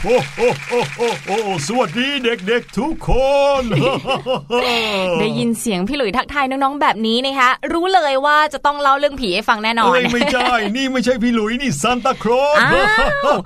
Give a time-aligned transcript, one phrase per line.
[0.00, 0.06] โห
[0.38, 3.10] โอ้โหโอ้โหสวัสดีเด็กๆทุกค
[3.60, 3.62] น
[5.20, 13.38] ได้ยินเสียงพี่หลุยทักทายน้องๆแบบนี้นะคะรู้เลยว่าจะต้องเล่าเรื่องผีให้ฟังแน่นอนเอ้ยไม่ใช่ นี่ไม่ใช่พี่หลุยนี่ซันตาคลอสอ้าว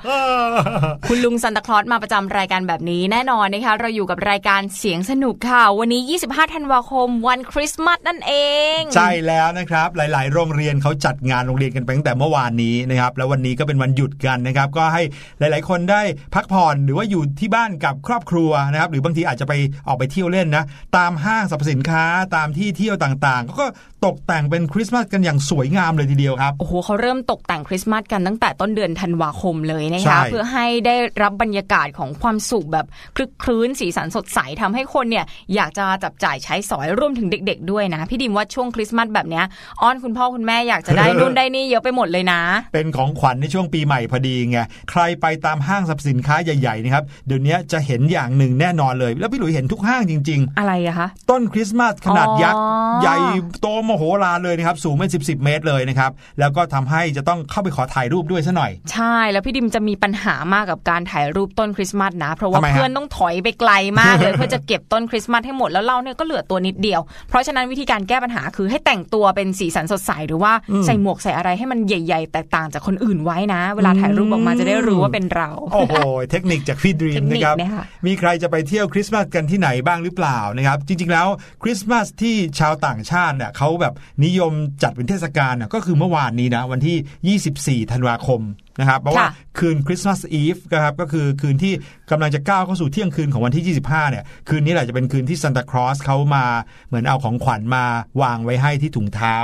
[1.09, 8.33] คุณลุงซันตาคลอสมาประจำรายการแบบนี้แน่นอนนะคะเราอยู่กับรายการเสียงสนุกค่ะวันนี้ 25 ธันวาคมวันคริสต์มาสนั่นเอ
[8.79, 15.03] ง ใช่แล้วนะครับ หลาย ๆ โรงเรียนเขาจัดงานโรงเรียนกันไปตั้งแต่เมื่อวานนี้นะครับแล้ววันนี้ก็เป็นวันหยุดกันนะครับ ก็ให้
[15.39, 16.03] หลาย ๆ คนได้
[16.35, 19.53] พักผ่อนหรือว่าอยู่ที่บ้านกับครอบครัวนะครับ หรือบางทีอาจจะไป
[19.89, 20.65] ออกไปเที่ยวเล่นนะ
[20.97, 22.05] ตามห้างสรรพสินค้า
[22.37, 23.67] ตามที่เที่ยวต่างๆ ก็
[24.07, 32.87] ตกแต่งเป็นคริสต์มาสกันอย่างสวยงามเลยทีเดียวครับโอ้โหเขาเริ่มตกแต่งคริสต์มาสกันตั้งแต่ต้นเดือนธันวาคมเลยนะใช่คะเพื่อให้ได้รับบรรยากาศของความสุขแบบ
[33.17, 35.25] คลึกคลื้นสีสันสดใสทำให้คนเนี่ย
[35.55, 39.45] อยากจะจับจ่ายใช้สอยรวมถึงเด็ก ๆ ด้วยนะพี่ดิมว่าช่วงคริสต์มาสแบบเนี้ย
[39.83, 42.41] อ้อนคุณพ่อคุณแม่อยากจะได้นู่นได้นี่เยอะไปหมดเลยนะ
[42.73, 44.59] เป็นของขวัญในช่วงปีใหม่พอดีไง
[44.91, 52.67] ใครไปตามห้างสรรพสินค้าใหญ่ๆนะครับเดี๋ยวนี้จะเห็นอย่างหนึ่งแน่นอนเลย แล้วพี่หลุยเห็นทุกห้างจริงอะไรอะคะๆต้นคริสต์มาสขนาดยักษ์อ๋อ
[53.03, 53.17] ใหญ่
[53.61, 70.53] โตมโหฬารเลยนะครับ สูงเป็นสิบสิบเมตรเลยนะครับ แล้วก็ทำให้จะต้องเข้าไปขอถ่ายรูปด้วยซะหน่อย ใช่แล้วพี่ดิมจะมีปัญหามากกับการถ่ายรูปต้นคริสต์มาสนะ เพราะว่าทำไมฮะ เพื่อนต้องถอยไปไกลมากเลย เพื่อจะเก็บต้นคริสต์มาสให้หมดแล้วเราเนี่ยก็เหลือตัวนิดเดียว เพราะฉะนั้นวิธีการแก้ปัญหาคือให้แต่งตัวเป็นสีสันสดใสหรือว่า
[70.85, 75.95] ใส่หมวกใส่อะไรให้มันใหญ่ ๆ แตกต่างจากคนอื่นไว้นะ เวลาถ่ายรูปออกมาจะได้รู้ว่าเป็นเรา โอ้โห
[76.31, 81.27] เทคนิคจากพี่ดรีมเทคนิคนะครับเนี่ยค่ะมีใครจะไปเที่ยวคริสต์มาสกันที่ไหนบ้างหรือเปล่านะครับ จริง ๆ แล้ว
[81.63, 83.95] คริสต์มาสที่ชาวต่างชาติเนี่ยเขาแบบ
[84.25, 84.53] นิยม
[84.83, 88.41] จัดเป็นเทศกาลน่ะก็คือเมื่อวานนี้นะวันที่ 24 ธันวาคม
[88.81, 91.73] นะครับ เพราะว่าค่ะคืนคริสต์มาสอีฟนะครับก็คือคืนที่
[92.11, 96.45] กำลังจะก้าวเข้าสู่เที่ยงคืนของวันที่ 25 เนี่ย คืนนี้แหละจะเป็นคืนที่ซานตาคลอสเขามา
[96.89, 97.85] เหมือนเอาของขวัญมา
[98.23, 99.37] วางไว้ให้ที่ถุงเท้า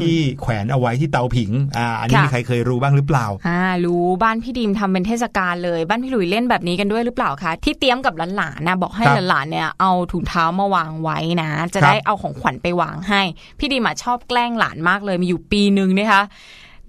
[0.00, 13.22] ที่แขวนเอาไว้ที่เตาผิงอ่าอันนี้ค่ะมีใครเคยรู้บ้างหรือเปล่าอ่ารู้บ้านพี่ดิมทำเป็นเทศกาลเลยบ้านพี่หลุยเล่นแบบนี้กันด้วยหรือเปล่าคะที่เตรียมกับหลานๆนะบอกให้ครับหลานๆเนี่ยเอาถุงเท้ามาวางไว้นะ จะครับได้เอาของขวัญไปวางให้
[13.58, 16.22] พี่ดิมอะชอบแกล้งหลานมากเลยมีอยู่ปีหนึ่งนะคะ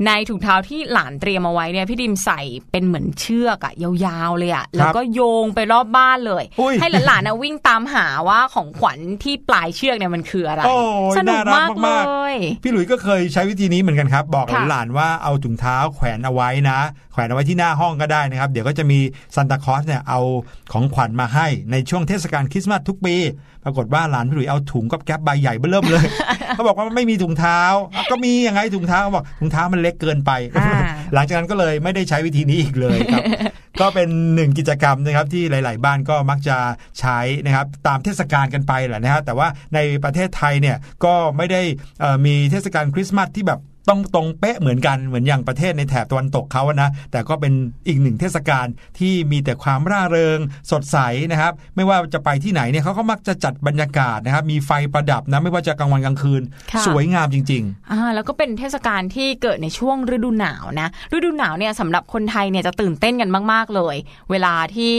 [0.06, 2.42] ในถุงเท้าที่หลานเตรียมเอาไว้เนี่ยพี่ดิมใส่
[2.72, 3.74] เป็นเหมือนเชือกอะ
[4.06, 10.78] ยาวๆเลยอะแล้วก็โยงไปรอบบ้านเลยอุ้ยให้หลานๆนะวิ่งตามหาว่าของขวัญที่ปลายเชือกเนี่ยมันคืออะไรโอ้
[11.14, 16.80] ยสนุกน่ารัมากมากเลๆยพี่หลุยส์ก็เคยใช้วิธีนี้เหมือนกันครับ บอกค่ะหลานๆว่าเอาถุงเท้าแขวนเอาไว้นะ
[17.14, 19.00] แขวนเอาไว้ที่หน้าห้องก็ได้นะครับ เดี๋ยวก็จะมี
[19.36, 20.20] ซันตาคลอสเนี่ยเอา
[20.72, 23.16] ของขวัญมาให้ในช่วงเทศกาลคริสต์มาสทุกปี
[23.64, 26.06] ปรากฏว่าหลานพี่หลุยส์เอาถุงกับแก๊บใบใหญ่เบ้อเริ่มเลย
[26.50, 27.62] เขาบอกว่าไม่มีถุงเท้า
[27.96, 30.80] อะก็มียังไงถุงเท้าเขาบอกถุงเท้ามันเล็กเกินไปอ่า
[31.14, 33.24] หลังจากนั้นก็เลยไม่ได้ใช้วิธีนี้อีกเลยครับ
[33.82, 36.58] ก็เป็นหนึ่งกิจกรรมนะครับที่หลาย ๆ บ้านก็มักจะ
[37.00, 41.62] ใช้นะครับตามเทศกาลกันไปแหละนะฮะแต่ว่าในประเทศไทยเนี่ยก็ไม่ได้
[42.00, 43.60] เอ่อมีเทศกาลคริสต์มาสที่แบบ
[43.90, 47.54] ต้องตรงเป๊ะเหมือนกันเหมือนอย่างประเทศในแถบตะวันตกเขาอะนะแต่ก็เป็น
[47.88, 48.68] อีกหนึ่งเทศกาล
[49.00, 50.40] ที่มีแต่ความร่าเริง
[50.72, 50.98] สดใส
[51.32, 56.42] นะครับ ไม่ว่าจะไปที่ไหนเนี่ยเขาก็มักจะจัดบรรยากาศนะครับ มีไฟประดับนะไม่ว่าจะกลางวันกลางคืน
[56.72, 63.96] ค่ะสวยงามจริงอ่าแล้วก็เป็นเทศกาลที่เกิดในช่วงฤดูหนาวนะฤดูหนาวเนี่ยสำหรับคนไทยเนี่ยจะตื่นเต้นกันมาก ๆเลย
[64.32, 64.96] เวลาที่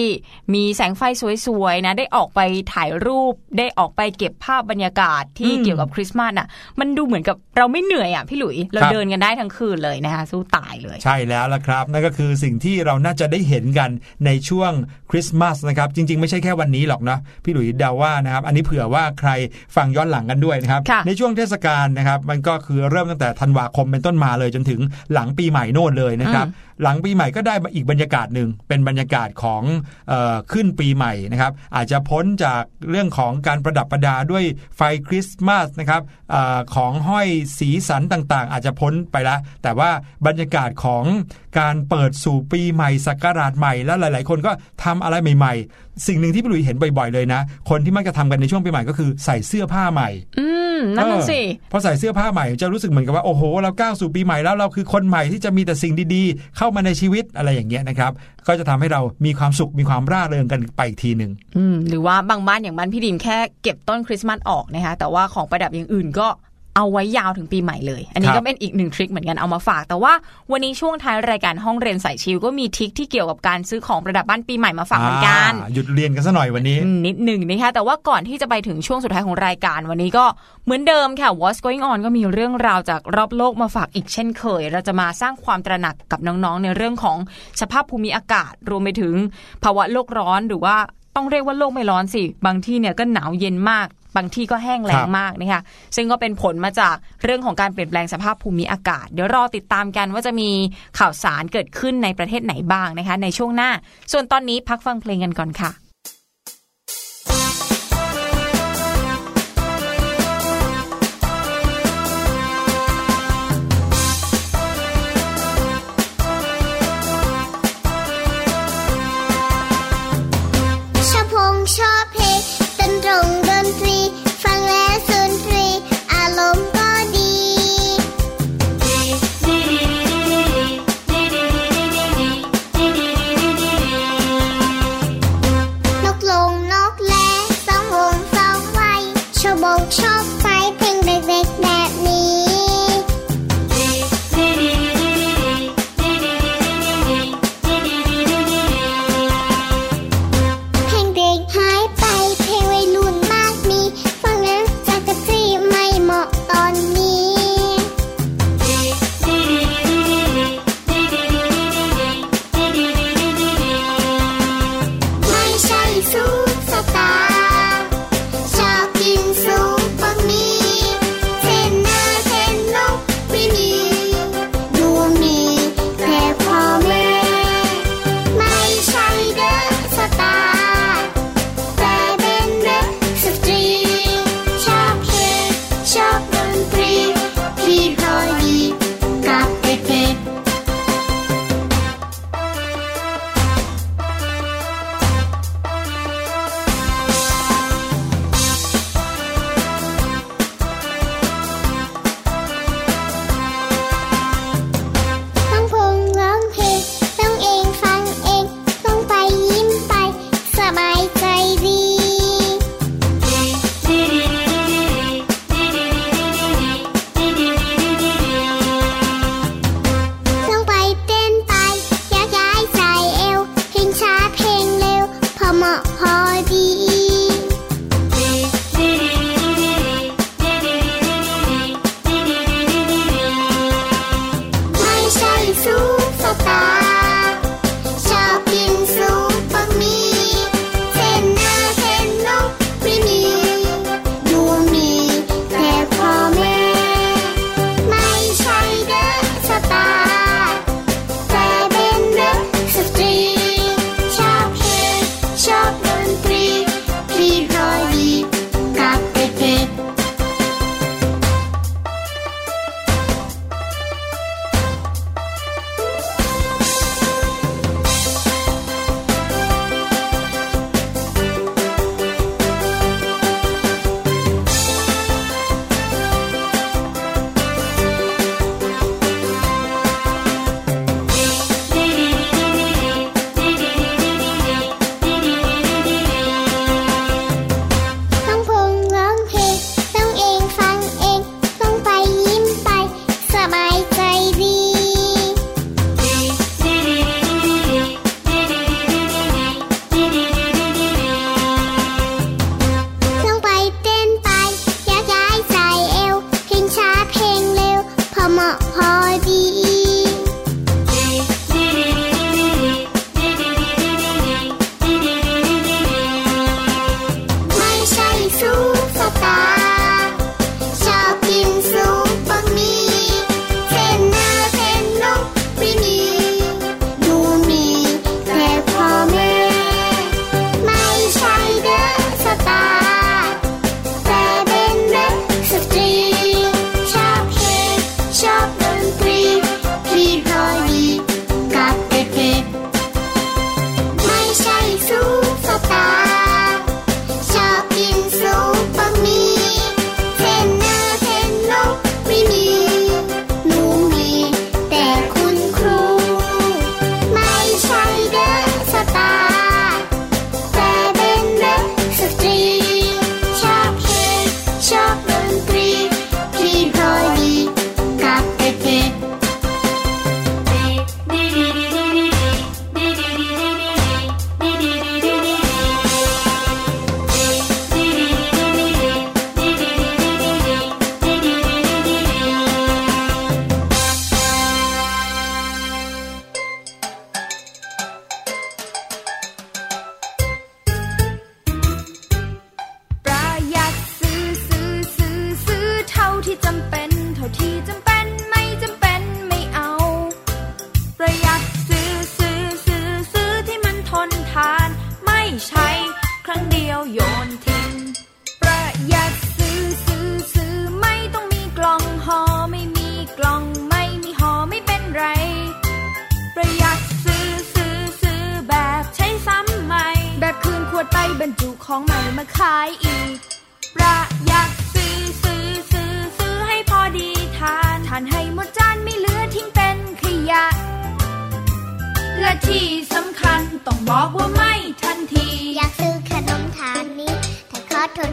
[0.54, 1.02] มีแสงไฟ
[1.46, 2.40] สวยๆนะได้ออกไป
[2.72, 6.46] ถ่ายรูปได้ออกไปเก็บภาพบรรยากาศที่อืมเกี่ยวกับคริสต์มาสอะ
[6.80, 13.90] มันดูเหมือนกับเราไม่เหนื่อยอะพี่หลุยเราครับเดินกันได้ทั้งคืนเลยนะคะสู้ตายเลย ใช่แล้วละครับ นั่นก็คือสิ่งที่เราน่าจะได้เห็นกัน
[14.26, 14.72] ในช่วง
[15.10, 19.30] คริสต์มาสนะครับ จริง ๆ ไม่ใช่แค่วันนี้หรอกนะพี่หลุยส์เดาว่านะครับ อันนี้เผื่อว่าใคร
[19.76, 24.80] ฟังย้อนหลังกันด้วยนะครับค่ะในช่วงเทศกาลนะครับ มันก็คือเริ่มตั้งแต่ธันวาคมเป็นต้นมาเลยจนถึง
[25.12, 26.46] หลังปีใหม่โน่นเลยนะครับ
[26.82, 29.62] หลังปีใหม่ก็ได้อีกบรรยากาศหนึ่งเป็นบรรยากาศของ
[30.12, 34.44] ออขึ้นปีใหม่นะครับอาจจะพ้นจากเรื่องของการประดับประดาด้วย
[34.76, 36.02] ไฟคริสต์มาสนะครับ
[36.34, 39.90] ออของห้อยสีสันต่างๆ อาจจะพ้นไปละแต่ว่า
[40.26, 41.04] บรรยากาศของ
[41.58, 44.52] การเปิดสู่ปีใหม่สักราชใหม่แล้วหลาย ๆ คนก็
[44.84, 50.46] ทำอะไรใหม่ ๆสิ่งหนึ่งที่พี่หลุยเห็นบ่อยๆเลยนะ คนที่มักจะทำกันในช่วงปีใหม่ก็คือใส่เสื้อผ้าใหม่ อื
[50.78, 58.12] มนั่นน่ะสิเออพอใส่เสื้อผ้าใหม่จะรู้สึกเหมือนกับว่าโอ้โห เราก้าวสู่ปีใหม่แล้วเราคือคนใหม่ที่จะมีแต่สิ่งดีๆ เข้ามาในชีวิตอะไรอย่างเงี้ยนะครับ
[58.46, 66.28] ก็จะทำให้เรามีความสุขมีความร่าเริงกันไปอีกทีหนึ่งอืมหรือว่าบางบ้านอย่างบ้านพี่ดิมแค่เก็บต้นคริสต์มาสออกนะคะแต่ว่าของประดับอย่างอื่นก็
[66.76, 70.12] เอาไว้ยาวถึงปีใหม่เลย อันนี้ครับก็เป็นอีกหนึ่งทริคเหมือนกันเอามาฝาก แต่ว่า
[70.52, 80.24] วันนี้ช่วงท้ายรายการห้องเรียนสายชิวก็มีทริคที่เกี่ยวกับการซื้อของประดับบ้านปีใหม่มาฝากเหมือนกันอ่าหยุดเรียนกันซะหน่อยวันนี้อืมนิดหนึ่งนะคะแต่ว่าก่อนที่จะไปถึงช่วงสุดท้ายของรายการวันนี้ก็
[80.64, 87.18] เหมือนเดิมค่ะ What's Going On ก็มีเรื่องราวจากรอบโลกมาฝากอีกเช่นเคย เราจะมาสร้างความตระหนักกับน้องๆในเรื่องของ
[87.60, 89.14] สภาพภูมิอากาศ รวมไปถึง
[89.64, 90.76] ภาวะโลกร้อนหรือว่า
[91.16, 95.62] ต้องเรียกว่าโลกไม่ร้อนสิ บางที่เนี่ยก็หนาวเย็นมาก บางที่ก็แห้งแล้คงรับมากนะคะ
[95.96, 100.50] ซึ่งก็เป็นผลมาจากเรื่องของการเปลี่ยนแปลงสภาพภูมิอากาศ เดี๋ยวรอติดตามกันว่าจะมี
[100.98, 103.70] ข่าวสารเกิดขึ้นในประเทศไหนบ้างนะคะ ในช่วงหน้า
[104.12, 105.89] ส่วนตอนนี้พักฟังเพลงกันก่อนค่ะ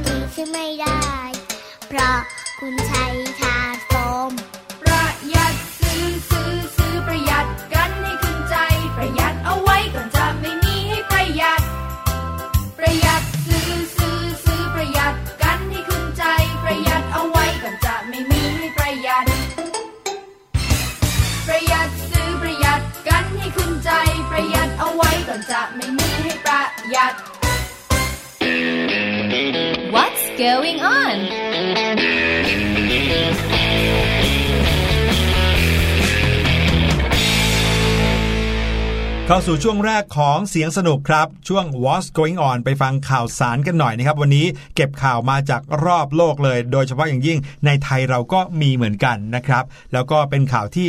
[0.07, 0.99] ทษทีซื้อไม่ได้
[1.87, 2.19] เพราะ
[2.59, 3.05] คุณใช้
[3.39, 3.91] ถาดโฟ
[4.29, 4.31] ม
[4.81, 8.55] ประหยัดซื้อซื้อซื้อประหยัดกันให้ขึ้นใจ
[8.97, 11.61] ประหยัดเอาไว้ก่อนจะไม่มีให้ประหยัด
[12.77, 16.23] ประหยัดซื้อซื้อซื้อประหยัดกันให้ขึ้นใจ
[16.63, 19.25] ประหยัดเอาไว้ก่อนจะไม่มีให้ประหยัด
[21.47, 23.91] ประหยัดซื้อประหยัดกันให้ขึ้นใจ
[24.29, 26.61] ประหยัดเอาไว้ก่อนจะไม่มีให้ประ
[26.91, 27.13] หยัด
[30.37, 31.15] going on?
[39.29, 49.63] เข้าสู่ช่วงแรกของเสียงสนุกครับ ช่วง What's Going On ไปฟังข่าวสารกันหน่อยนะครับ วันนี้เก็บข่าวมาจากรอบโลกเลย โดยเฉพาะอย่างยิ่งในไทยเราก็มีเหมือนกันนะครับ
[49.93, 50.87] แล้วก็เป็นข่าวที่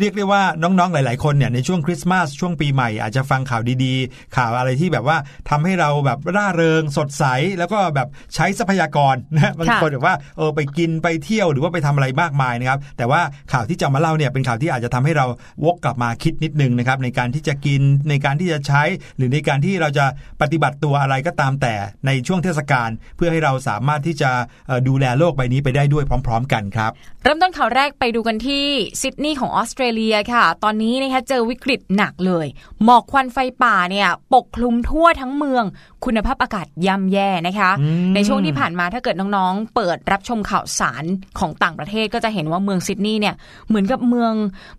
[0.00, 5.16] เรียกได้ว่าน้องๆหลาย ๆ คนเนี่ยในช่วงคริสต์มาสช่วงปีใหม่ อาจจะฟังข่าวดีๆ ข่าวอะไรที่แบบว่า
[5.50, 7.24] ทำให้เราแบบร่าเริงสดใส
[7.58, 13.20] แล้วก็แบบใช้ทรัพยากรนะบางคนแบบว่าเออไปกินไปเที่ยวหรือว่าไปทำอะไรมากมายนะครับแต่ว่า
[13.52, 15.26] ข่าวที่จะมาเล่าเนี่ยเป็นข่าวที่อาจจะทำให้เรา
[15.64, 18.82] วกกลับมาคิดนิดนึงนะครับในการที่จะกินในการที่จะใช้
[19.16, 20.06] หรือในการที่เราจะ
[20.42, 21.74] ปฏิบัติตัวอะไรก็ตามแต่
[22.06, 24.30] ในช่วงเทศกาลเพื่อให้เราสามารถที่จะ
[24.68, 26.90] เอ่อดูแลโลกใบนี้ไปได้ด้วยพร้อม ๆ กันครับ
[27.24, 28.64] เริ่มต้นข่าวแรกไปดูกันที่
[29.02, 32.46] ซิดนีย์ของออสเตรเลียค่ะ ตอนนี้นะคะเจอวิกฤตหนักเลย
[32.84, 35.64] หมอกควันไฟป่าเนี่ยปกคลุมทั่วทั้งเมือง
[36.04, 41.04] คุณภาพอากาศย่ำแย่นะคะอืมในช่วงที่ผ่านมาถ้าเกิดน้องๆ เปิดรับชมข่าวสาร
[41.38, 43.34] ของต่างประเทศก็จะเห็นว่าเมืองซิดนีย์เนี่ย
[43.68, 44.32] เหมือนกับเมือง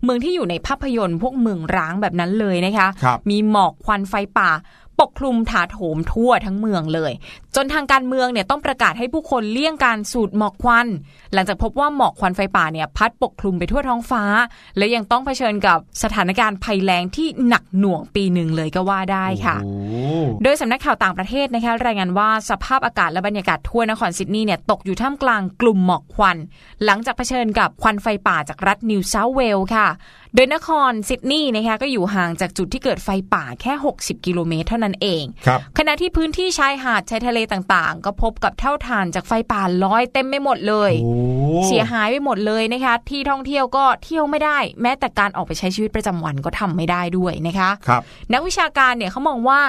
[0.04, 4.50] เมืองที่อยู่ในภาพยนตร์พวกเมืองร้างแบบนั้นเลยนะคะครับมีหมอกควันไฟป่า
[5.00, 7.12] ปกคลุมถาโถมทั่วทั้งเมืองเลย
[7.56, 10.86] จนทางการเมืองเนี่ยต้องประกาศให้ผู้คนเลี่ยงการสูดหมอกควัน
[11.32, 14.22] หลังจากพบว่าหมอกควันไฟป่าเนี่ยพัดปกคลุมไปทั่วท้องฟ้า
[14.76, 19.74] และยังต้องเผชิญกับสถานการณ์ภัยแล้งที่หนักหน่วงปีหนึ่งเลยก็ว่าได้ค่ะโอ้
[20.42, 26.36] โดยสำนักข่าวต่างประเทศนะคะรายงานว่าสภาพอากาศและบรรยากาศทั่วนครซิดนีย์เนี่ยตกอยู่ท่ามกลางกลุ่มหมอกควัน
[26.84, 29.88] หลังจากเผชิญกับควันไฟป่าจากรัฐนิวเซาท์เวลส์ค่ะ
[30.34, 41.12] โดยนครซิดนีย์นะคะก็อยู่ห่างจากจุดที่เกิดไฟป่าแค่ 60 กิโลเมตรเท่านั้นเองครับขณะที่พื้นที่ชายหาดชายทะเลต่างๆ ก็พบกับเท่าฐานจากไฟป่าลอยเต็มไปหมดเลยโอ้
[41.66, 49.60] เสียหายไปหมดเลยนะคะ ที่ท่องเที่ยวก็เที่ยวไม่ได้ แม้แต่การออกไปใช้ชีวิตประจำวันก็ทำไม่ได้ด้วยนะคะครับนักวิชาการเนี่ยเขามองว่า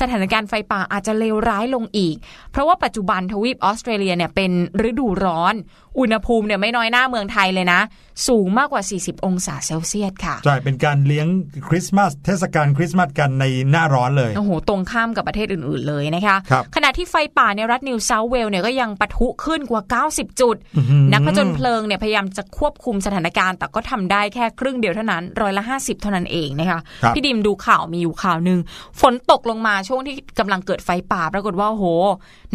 [0.00, 2.16] สถานการณ์ไฟป่าอาจจะเลวร้ายลงอีก
[2.52, 4.50] เพราะว่าปัจจุบันทวีปออสเตรเลียเนี่ยเป็น
[4.88, 5.54] ฤดูร้อน
[5.98, 7.80] อุณหภูมิเนี่ยไม่น้อยหน้าเมืองไทยเลยนะ
[8.28, 11.26] สูงมากกว่า 40 องศาเซลเซียสค่ะ ใช่ เป็นการเลี้ยง
[11.68, 28.58] คริสต์มาสเทศกาลคริสต์มาสกันในหน้าร้อนเลย โอ้โห ตรงข้ามกับประเทศอื่น ๆเลยนะคะครับขณะที่ไฟป่าในรัฐนิวเซาท์เวลส์เนี่ยก็ยังปะทุขึ้นกว่า 90 จุดอื้อหือนักผจญเพลิงเนี่ยพยายามจะควบคุมสถานการณ์ แต่ก็ทำได้แค่ครึ่งเดียวเท่านั้นร้อยละ50 เท่านั้นเองนะคะครับพี่ดิมดูข่าวมีอยู่ข่าวหนึ่ง
[29.00, 31.86] ฝนตกลงมาช่วงที่กำลังเกิดไฟป่าปรากฏว่าโอ้โห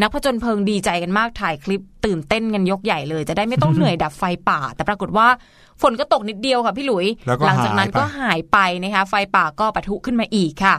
[0.02, 5.28] นักผจญเพลิงดีใจกันมากถ่ายคลิปตื่นเต้นกันยกใหญ่เลย จะได้ไม่ต้องเหนื่อยดับไฟป่า แต่ปรากฏว่า
[5.82, 10.78] ฝนก็ตกนิดเดียวค่ะพี่หลุยแล้วก็หลัจากนั้นหายไปก็หายไปนะคะไฟป่าก็ปะทุขึ้นมาอีกค่ะ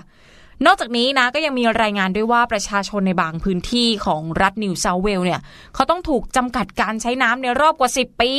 [0.66, 5.40] นอกจากนี้นะก็ยังมีรายงานด้วยว่าประชาชนในบางพื้นที่ของรัฐนิวเซาท์เวลส์เนี่ย
[5.74, 8.32] เขาต้องถูกจำกัดการใช้น้ำในรอบกว่า 10 ปี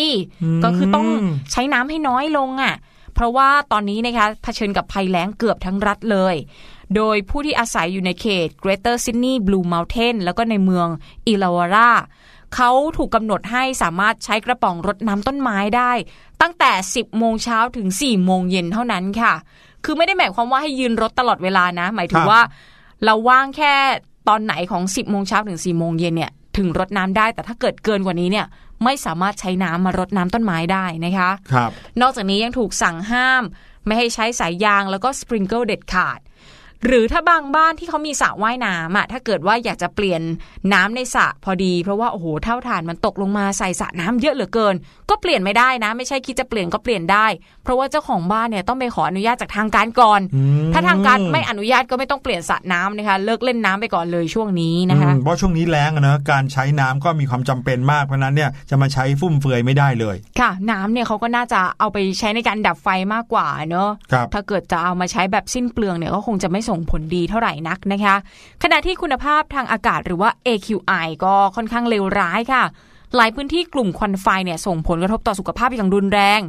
[0.63, 1.07] ก็คือต้อง
[1.51, 2.75] ใช้น้ำให้น้อยลงอะ
[3.15, 6.35] เพราะว่าตอนนี้นะคะเผชิญกับภัยแล้งเกือบทั้งรัฐเลย
[6.95, 10.87] โดยผู้ที่อาศัยอยู่ในเขต Greater Sydney Blue Mountain แล้วก็ในเมือง
[11.27, 11.91] อิลาวารา
[12.55, 15.91] เขาถูกกำหนดให้สามารถใช้กระป๋องรดน้ำต้นไม้ได้
[16.41, 19.33] ตั้งแต่ 10 โมงเช้าถึง 4 โมงเย็นเท่านั้นค่ะ
[19.83, 22.41] คือไม่ได้หมายความว่าให้ยืนรถตลอดเวลานะ หมายถึคงรับว่า
[23.03, 23.73] เราว่างแค่
[24.29, 28.45] ตอนไหนของ 10 โมงเช้าถึง 4 โมงเย็นเนี่ยถึงรดน้ำได้ แต่ถ้าเกิดเกินกว่านี้เนี่ย
[28.83, 31.71] ไม่สามารถใช้น้ำมารดน้ำต้นไม้ได้นะคะครับ
[32.01, 33.43] นอกจากนี้ยังถูกสั่งห้าม
[33.85, 36.19] ไม่ให้ใช้สายยางแล้วก็สปริงเกิลเด็ดขาด
[36.85, 40.21] หรือถ้าบางบ้านที่เขามีสระว่ายน้ำอะถ้าเกิดว่าอยากจะเปลี่ยน
[40.73, 44.75] น้ำในสระพอดี เพราะว่าโอ้โหเท่าฐานมันตกลงมาใส่สระน้ำเยอะเหลือเกิน
[45.09, 47.25] ก็เปลี่ยนไม่ได้นะ ไม่ใช่คิดจะเปลี่ยนก็เปลี่ยนได้
[47.63, 68.15] เพราะว่าเจ้าของบ้านเนี่ยต้องไปขออนุญาตจากทางการก่อนอืมถ้าทางการไม่อนุญาตก็ไม่ต้องเปลี่ยนสระน้ำนะคะเลิกเล่นน้ำไปก่อนเลยช่วงนี้นะคะอืมเพราะช่วงนี้แล้งอะเนอะการใช้น้ำก็มีความจำเป็นมากเพราะฉะนั้นเนี่ยจะมาใช้ฟุ่มเฟือยไม่ได้เลย ค่ะ น้ำเนี่ยเขาก็น่าจะเอาไปใช้ในการดับไฟมากกว่าเนอะครับถ้าเกิดจะเอามาใช้แบบสิ้นเปลืองเนี่ยก็คงจะไม่ส่งผลดีเท่าไหร่นักนะคะ
[68.63, 72.63] ขณะที่คุณภาพทางอากาศหรือว่า AQI ก็ค่อนข้างเลวร้ายค่ะ
[73.15, 76.41] หลายพื้นที่กลุ่มควันไฟเนี่ยส่งผลกระทบต่อสุขภาพอย่างรุนแรง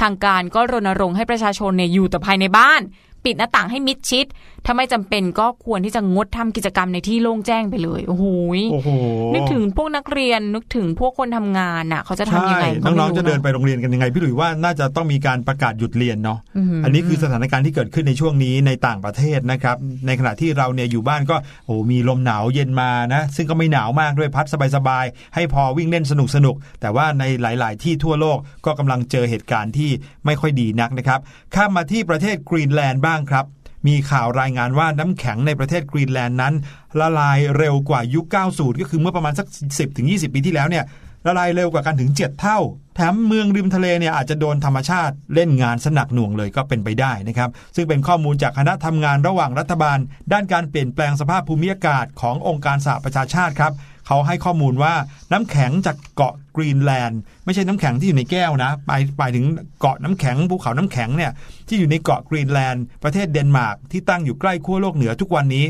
[0.00, 2.80] ทางการก็รณรงค์ให้ประชาชนเนี่ยอยู่แต่ภายในบ้าน
[3.24, 4.26] ปิดหน้าต่างให้มิดชิด
[4.66, 8.24] ถ้าไม่จำเป็นก็ควรที่จะงดทำกิจกรรมในที่โล่งแจ้งไปเลยโอ้โห
[8.58, 8.88] ยโอ้โห
[9.34, 16.38] นึกถึงพวกนักเรียนนึกถึงพวกคนทำงานน่ะ เขาจะทำยังไงก็ใช่ไม่น้องรู้ๆจะเดินไปโรงเรียนกันยังไง พี่หลุยว่าน่าจะต้องมีการประกาศหยุดเรียนเนาะ
[16.78, 29.90] มอันนี้คือสถานการณ์ที่เกิดขึ้นในช่วงนี้ในต่างประเทศนะครับ ในขณะที่เราเนี่ยอยู่บ้านก็โอ้มีลมหนาวเย็นมานะ ซึ่งก็ไม่หนาวมากด้วยพัดสบายๆให้พอวิ่งเล่นสนุกสนุกๆแต่ว่าในหลาย ๆ ที่ทั่วโลกก็กำลังเจอเหตุการณ์ที่
[30.26, 31.20] ไม่ค่อยดีนักนะครับ
[31.54, 33.44] ข้ามมาที่ประเทศกรีนแลนด์บ้างครับ
[33.88, 36.54] มีข่าวรายงานว่าน้ำแข็งในประเทศกรีนแลนด์นั้น
[37.00, 39.46] ละลายเร็วกว่ายุค 90 ก็คือเมื่อประมาณสัก
[39.90, 40.84] 10-20 ปีที่แล้วเนี่ย
[41.26, 42.58] ละลายเร็วกว่ากันถึง 7 เท่า
[42.94, 49.98] แถมเมืองริมทะเลเนี่ยอาจจะโดนธรรมชาติเล่นงานสนักหน่วงเลยก็เป็นไปได้นะครับ ซึ่งเป็นข้อมูลจากคณะทำงานระหว่างรัฐบาล
[50.32, 53.72] ด้านการเปลี่ยนแปลงสภาพภูมิอากาศขององค์การสหประชาชาติครับ
[54.06, 54.94] เขาให้ข้อมูลว่า
[55.32, 59.46] น้ำแข็งจากเกาะกรีนแลนด์ไม่ใช่น้ำแข็งที่อยู่ในแก้วนะไปไปถึง
[59.80, 61.32] เกาะน้ำแข็งภูเขาน้ำแข็งเนี่ย
[61.68, 65.66] ที่อยู่ในเกาะกรีนแลนด์ประเทศเดนมาร์กที่ตั้งอยู่ใกล้ขั้วโลกเหนือทุกวันนี้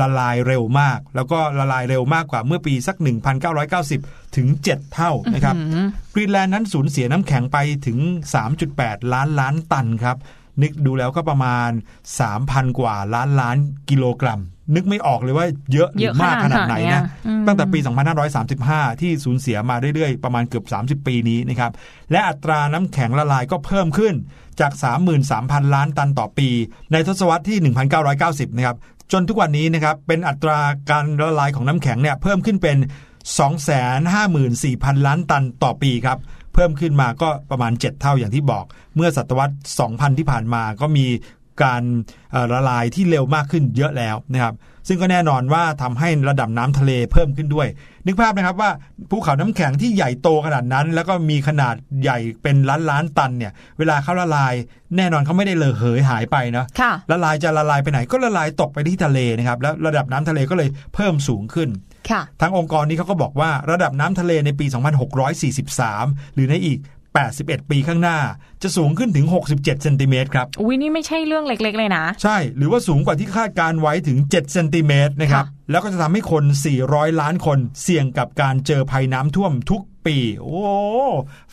[0.00, 2.96] ละลายเร็วมาก แล้วก็ละลายเร็วมากกว่าเมื่อปีสัก
[3.66, 5.56] 1990 ถึง 7 เท่านะครับ
[6.14, 7.98] กรีนแลนด์นั้นสูญเสียน้ำแข็งไปถึง
[8.56, 10.16] 3.8 ล้านล้านตันครับ
[10.62, 11.70] นึกดูแล้วก็ประมาณ
[12.20, 13.56] 3,000 กว่าล้านล้าน
[13.90, 14.40] กิโลกรัม
[14.74, 17.78] นึกไม่ออกเลยว่าเยอะหรือมากขนาดไหนนะอืมตั้งแต่ปี
[18.40, 20.62] 2535 ที่สูญเสียมาเรื่อยๆ ประมาณเกือ
[20.94, 21.72] บ 30 ปีนี้นะครับ
[22.10, 24.14] และอัตราน้ำแข็งละลายก็เพิ่มขึ้น
[24.60, 24.72] จาก
[25.22, 26.48] 33,000 ล้านตันต่อปี
[26.92, 27.58] ในทศวรรษที่
[28.52, 28.76] 1990 นะครับ
[29.12, 30.58] จนทุกวันนี้นะครับเป็นอัตรา
[30.90, 32.76] การละลายของน้ำแข็งเนี่ยเพิ่มขึ้นเป็น
[34.12, 36.18] 254,000 ล้านตันต่อปีครับ
[36.54, 38.64] เพิ่มขึ้นมาก็ประมาณ 7 เท่าอย่างที่บอก
[38.96, 39.54] เมื่อศตวรรษ
[39.86, 41.06] 2000 ที่ผ่านมาก็มี
[41.62, 41.82] การ
[42.32, 44.54] เอ่อละลายที่เร็วมากขึ้นเยอะแล้วนะครับ
[44.88, 47.68] ซึ่งก็แน่นอนว่าทำให้ระดับน้ำทะเลเพิ่มขึ้นด้วย
[48.06, 48.70] นึกภาพนะครับว่า
[49.10, 54.54] ภูเขาน้ำแข็งที่ใหญ่โตขนาดนั้น แล้วก็มีขนาดใหญ่เป็นล้านล้านๆตันเนี่ยเวลาเขาละลาย
[54.96, 61.68] แน่นอนเขาไม่ได้เลอะเหยหายไปเนาะค่ะละลายจะละลายไปไหนก็ละลายตกไปที่ทะเลนะครับแล้วระดับน้ำทะเลก็เลยเพิ่มสูงขึ้น
[62.10, 64.66] ค่ะทางองค์กรนี้เขาก็บอกว่าระดับน้ำทะเลในปี
[65.30, 66.78] 2643 หรือในอีก
[67.20, 68.18] 81 ปีข้างหน้า
[68.62, 76.44] จะสูงขึ้นถึง 67เซนติเมตรครับ อุ้ยนี่ไม่ใช่เรื่องเล็กๆ เลยนะ ใช่ หรือว่าสูงกว่าที่คาดการไว้ถึง 7 เซนติเมตรนะครับค่ะแล้วก็จะทำให้คน
[76.82, 80.62] 400 ล้านคนเสี่ยงกับการเจอภัยน้ำท่วมทุกปี โอ้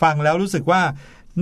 [0.01, 0.81] ฟังแล้วรู้สึกว่า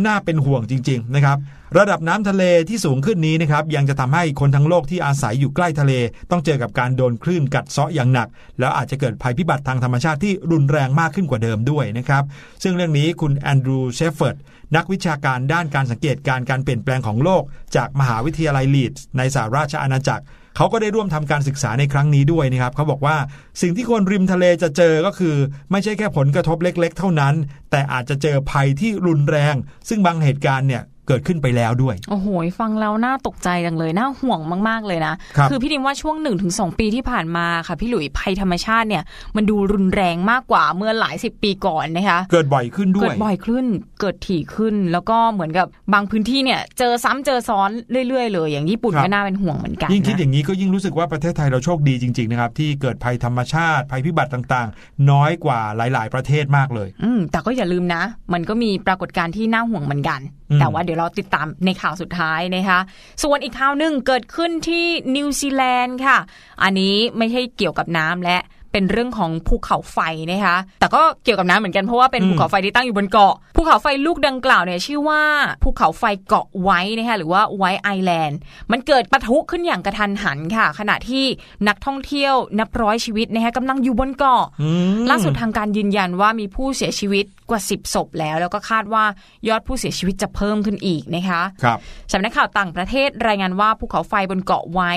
[0.05, 1.37] น่าเป็นห่วงจริง ๆ นะครับ
[1.77, 5.93] ระดับน้ำทะเลที่สูงขึ้นนี้นะครับยังจะทำให้คนทั้งโลกที่อาศัยอยู่ใกล้ทะเล
[6.31, 8.27] ต้องเจอกับการโดนคลื่นกัดเซาะอย่างหนัก
[8.59, 12.23] แล้วอาจจะเกิดภัยพิบัติทางธรรมชาติที่รุนแรงมากขึ้นกว่าเดิมด้วยนะครับ
[12.63, 14.37] ซึ่งเรื่องนี้คุณแอนดรูว์เชฟเฟิร์ด
[14.75, 17.43] นักวิชาการด้านการสังเกตการณ์การเปลี่ยนแปลงของโลก
[17.75, 20.23] จากมหาวิทยาลัยลีดส์ในสหราชอาณาจักร
[20.57, 23.17] เขาก็ได้ร่วมทำการศึกษาในครั้งนี้ด้วยนะครับเขาบอกว่า
[23.61, 25.35] สิ่งที่คนริมทะเลจะเจอก็คือ
[25.71, 27.33] ไม่ใช่แค่ผลกระทบเล็ก ๆ เท่านั้น
[27.71, 29.55] แต่อาจจะเจอภัยที่รุนแรง
[29.89, 32.27] ซึ่งบางเหตุการณ์เนี่ย เกิดขึ้นไปแล้วด้วย โอ้โห
[32.59, 34.39] ฟังแล้วน่าตกใจจังเลย น่าห่วง
[34.69, 39.03] มาก ๆ เลยนะครับอพี่ดิมว่าช่วง1นถึงสปีที่ผ่านมาค่ะ พี่หลุยภัยธรรมชาติเนี่ย
[39.35, 43.65] มันดูรุนแรงมากกว่าเมื่อหลายสิบปีก่อนนะคะ เกิดบ่อยขึ้นด้เกิวยดบ่อยขึ้น
[44.01, 47.69] เกิดถี่ขึ้น แล้วก็เหมือนกับบางพื้นที่เนี่ยเจอซ้ำเจอซ้อน
[48.07, 58.01] เรื่อย ๆ เลย อย่างญี่ปุ่นครับก็น่าเป็นห่วงเหมือนกัน ยิ่งคิดอนะย่างนี้ก็ยิ่งรู้สึกว่าประเทศไทยเราโชคดีจริง ๆ นะครับที่เกิดภัยธรรมชาติ ภัยพิบัติต่างๆ น้อยกว่าหลาย ๆ ประเทศมากเลย อืมแต่ก็อย่าลืมนะ
[58.33, 60.19] มันก็มีปรากฏการณ์ที่น่าห่วงเหมือนกัน
[60.51, 62.79] อืมแต่ว่าเดี๋ยวเราติดตามในข่าวสุดท้ายนะคะ
[63.23, 66.17] ส่วนอีกข่าวหนึ่งเกิดขึ้นที่นิวซีแลนด์ค่ะ
[66.63, 68.37] อันนี้ไม่ใช่เกี่ยวกับน้ำและ
[68.73, 69.99] เป็นเรื่องของภูเขาไฟ
[70.31, 75.21] นะคะ แต่ก็เกี่ยวกับน้ำเหมือนกันเพราะว่าเป็นอืมภูเขาไฟที่ตั้งอยู่บนเกาะ ภูเขาไฟลูกดังกล่าวเนี่ยชื่อว่า
[75.63, 78.37] ภูเขาไฟเกาะไว้นะคะหรือว่าไว้ไอแลนด์
[78.71, 81.25] มันเกิดปะทุขึ้นอย่างกระทันหันค่ะ ขณะที่
[81.67, 89.03] นักท่องเที่ยวนับร้อยชีวิตนะคะกำลังอยู่บนเกาะอืมล่าสุดทางการยืนยันว่ามีผู้เสียชีวิต กว่า 10 ศพแล้ว แล้วก็คาดว่า
[89.47, 91.79] ยอดผู้เสียชีวิตจะเพิ่มขึ้นอีกนะคะครับ
[92.13, 94.93] สำนักข่าวต่างประเทศรายงานว่าภูเขาไฟบนเกาะไว้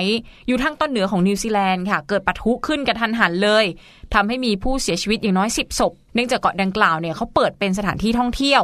[0.47, 3.65] อยู่ทางตอนเหนือของนิวซีแลนด์ค่ะ เกิดปะทุขึ้นกระทันหันเลย
[4.13, 8.61] ทำให้มีผู้เสียชีวิตอย่างน้อย 10 ศพ เนื่องจากเกาะดังกล่าวเนี่ยเขาเปิดเป็นสถานที่ท่องเที่ยว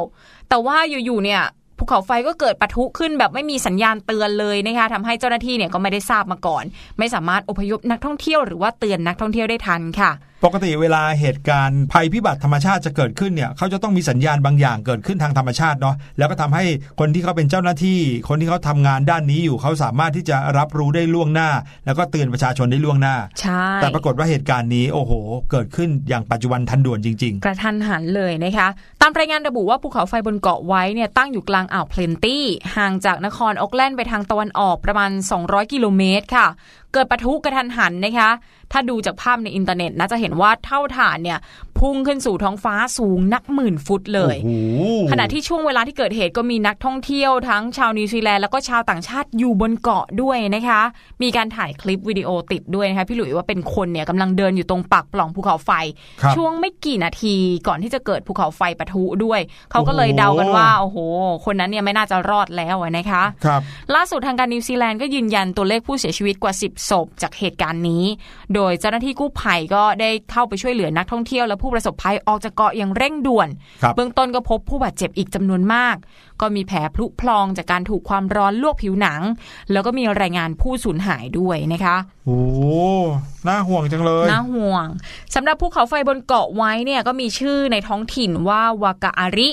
[0.48, 1.42] แต่ว่าอยู่ๆเนี่ย
[1.78, 6.64] ภูเขาไฟก็เกิดปะทุขึ้นแบบไม่มีสัญญาณเตือนเลยนะคะทำให้เจ้าหน้าที่เนี่ยก็ไม่ได้ทราบมาก่อน
[6.98, 10.10] ไม่สามารถอพยพนักท่องเที่ยวหรือว่าเตือนนักท่องเที่ยวได้ทันค่ะ
[10.44, 16.64] ปกติเวลาเหตุการณ์ภัยพิบัติธรรมชาติจะเกิดขึ้นเนี่ยเขาจะต้องมีสัญญาณบางอย่างเกิดขึ้นทางธรรมชาติเนาะแล้วก็ทำให้
[17.00, 21.50] คนที่เขาเป็นเจ้าหน้าที่ คนที่เขาทำงานด้านนี้อยู่เขาสามารถที่จะรับรู้ได้ล่วงหน้า
[21.86, 25.12] แล้วก็เตือนประชาชนได้ล่วงหน้าใช่แต่ปรากฏว่าเหตุการณ์นี้โอ้โห
[25.50, 28.68] เกิดขึ้นอย่างปัจจุบันทันด่วนจริงกระทันหันเลยนะคะ
[29.02, 32.44] ตามรายงานระบุว่าภูเขาไฟบนเกาะไวท์เนี่ยตั้งอยู่กลางอ่าวเพลนตี้
[32.76, 35.10] ห่างจากนครโอกแลนด์ไปทางตะวันออกประมาณ
[35.42, 36.48] 200 กิโลเมตรค่ะ
[36.92, 38.30] เกิดปะทุกระทันหันนะคะ
[38.72, 41.38] ถ้าดูจากภาพในอินเทอร์เน็ตนะจะเห็นว่าเถ้าถ่านเนี่ย
[41.80, 50.80] พุ่งขึ้นสู่ท้องฟ้าสูงนับหมื่นฟุตเลยโอ้โหขณะที่ช่วงเวลาที่เกิดเหตุก็มีนักท่องเที่ยวทั้งชาวนิวซีแลนด์แล้วก็ชาวต่างชาติอยู่บนเกาะด้วยนะคะ
[51.22, 55.70] มีการถ่ายคลิปวิดีโอติดด้วยนะคะพี่หลุยว่าเป็นคนเนี่ยกำลังเดินอยู่ตรงปากปล่องภูเขาไฟ
[56.22, 57.36] ครับช่วงไม่กี่นาที
[57.68, 60.98] ก่อนที่จะเกิดภูเขาไฟปะทุด้วย เขาก็เลยเดากันว่าโอ้โห
[61.44, 63.60] คนนั้นเนี่ยไม่น่าจะรอดแล้วอะนะคะครับ
[63.94, 68.04] ล่าสุดทางการนิวซีแลนด์ก็ยืนยันตัวเลขผู้เสียชีวิตกว่า 10ศพจากเหตุการณ์นี้
[68.54, 73.48] โดยเจ้าหน้าที่กู้ภัยก็ได้เข้าไปช่วยเหลือนักท่องเที่ยวและผู้ประสบภัยออกจากเกาะอย่างเร่งด่วน
[73.82, 75.96] ครับเบื้องต้นก็พบผู้บาดเจ็บอีกจำนวนมาก
[76.40, 79.20] ก็มีแผลพลุพลองจากการถูกความร้อนลวกผิวหนัง
[79.72, 82.60] แล้วก็มีรายงานผู้สูญหายด้วยนะคะโอ้โห
[83.48, 84.86] น่าห่วงจังเลย น่าห่วง
[85.34, 89.50] สำหรับภูเขาไฟบนเกาะไว้เนี่ยก็มีชื่อในท้องถิ่นว่าวากาอาริ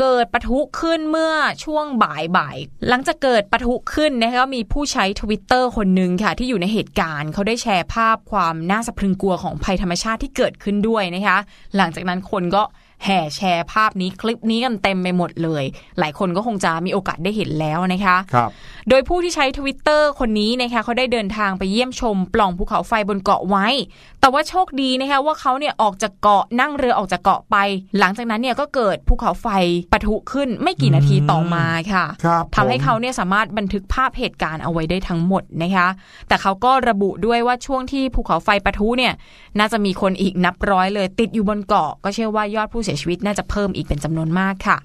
[0.00, 11.38] เกิดปะทุขึ้นเมื่อช่วงบ่ายบ่ายๆหลังจากเกิดปะทุขึ้นนะคะก็มีผู้ใช้ทวิตเตอร์คนหนึ่งค่ะ ที่อยู่ในเหตุการณ์เขาได้แชร์ภาพความน่าสะพรึงกลัวของภัยธรรมชาติที่เกิดขึ้นด้วยนะคะ
[11.76, 12.62] หลังจากนั้นคนก็
[13.04, 15.64] แห่แชร์ภาพนี้คลิปนี้กันเต็มไปหมดเลย
[15.98, 18.50] หลายคนก็คงจะมีโอกาสได้เห็นแล้วนะคะครับ
[18.88, 23.66] โดยผู้ที่ใช้ทวิตเตอร์คนนี้นะคะเขาได้เดินทางไปเยี่ยมชมปล่องภูเขาไฟบนเกาะไว้
[24.24, 27.56] แต่ว่าโชคดีนะคะว่าเขาเนี่ยออกจากเกาะนั่งเรือออกจากเกาะไป
[27.98, 29.48] หลังจากนั้นเนี่ยก็เกิดภูเขาไฟ
[29.92, 35.88] ปะทุขึ้นไม่กี่นาทีต่อมาค่ะครับทำให้ผมเขาเนี่ยสามารถบันทึกภาพเหตุการณ์เอาไว้ได้ทั้งหมดนะคะ
[36.28, 39.12] แต่เขาก็ระบุด้วยว่าช่วงที่ภูเขาไฟปะทุเนี่ย
[39.58, 44.76] น่าจะมีคนอีกนับร้อยเลย ติดอยู่บนเกาะ ก็เชื่อว่ายอดผู้เสียชีวิตน่าจะเพิ่มอีกเป็นจำนวนมากค่ะ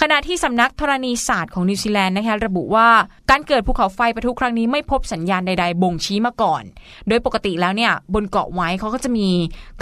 [0.00, 2.88] ขณะที่สำนักธรณีศาสตร์ของนิวซีแลนด์นะคะระบุว่า
[3.30, 6.62] การเกิดภูเขาไฟปะทุครั้งนี้ไม่พบสัญญาณใดๆ บ่งชี้มาก่อน
[7.08, 9.28] โดยปกติแล้วเนี่ยบนเกาะไว้เขาก็จะมี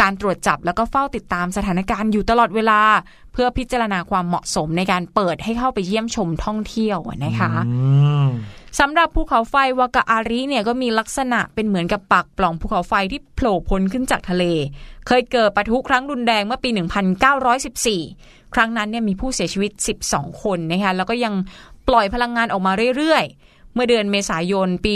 [0.00, 2.80] การตรวจจับแล้วก็เฝ้าติดตามสถานการณ์อยู่ตลอดเวลา
[3.32, 7.52] เพื่อพิจารณาความเหมาะสมในการเปิดให้เข้าไปเยี่ยมชมท่องเที่ยวนะคะ
[8.80, 14.44] สำหรับภูเขาไฟวากาอาริเนี่ยก็มีลักษณะเป็นเหมือนกับปากปล่องภูเขาไฟที่โผล่พ้นขึ้นจากทะเล
[15.06, 16.70] เคยเกิดปะทุครั้งรุนแรงเมื่อปี
[17.94, 19.70] 1914 ครั้งนั้นเนี่ยมีผู้เสียชีวิต
[20.06, 21.34] 12 คนนะคะแล้วก็ยัง
[21.88, 24.94] ปล่อยพลังงานออกมาเรื่อยๆ เมื่อเดือนเมษายนปี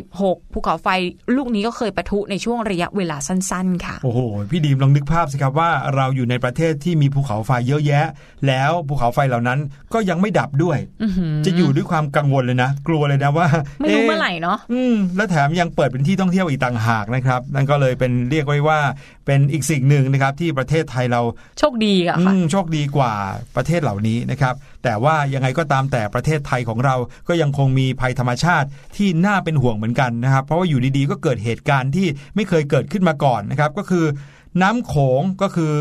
[0.00, 0.88] 2016 ภูเขาไฟ
[1.36, 8.06] ลูกนี้ก็เคยปะทุในช่วงระยะเวลาสั้น ๆ ค่ะ โอ้โห พี่ดีมลองนึกภาพสิครับว่าเราอยู่ในประเทศที่มีภูเขาไฟเยอะแยะ
[8.46, 9.58] แล้วภูเขาไฟเหล่านั้น
[9.92, 13.46] ก็ยังไม่ดับด้วยอื้อหือจะอยู่ด้วยความกังวลเลยนะ กลัวเลยนะว่า
[13.80, 18.78] ไม่รู้ะเมื่อไหร่เนาะอืมและแถมยังเปิดเป็นที่ท่องเที่ยวอีกต่างหากนะครับ นั่นก็เลยเป็นเรียกไว้ว่า
[19.26, 21.20] เป็นอีกสิ่งหนึ่งนะครับที่ประเทศไทยเรา
[21.58, 23.12] โชคดีอะอืค่ะมโชคดีกว่า
[23.56, 24.54] ประเทศเหล่านี้นะครับ
[24.86, 26.96] แต่ว่ายังไงก็ตามแต่ประเทศไทยของเรา
[27.28, 34.04] ก็ยังคงมีภัยธรรมชาติที่น่าเป็นห่วงเหมือนกันนะครับ เพราะว่าอยู่ดีๆ ก็เกิดเหตุการณ์ที่ไม่เคยเกิดขึ้นมาก่อนนะครับ ก็คือ
[34.62, 35.74] น้ำโขงก็คือ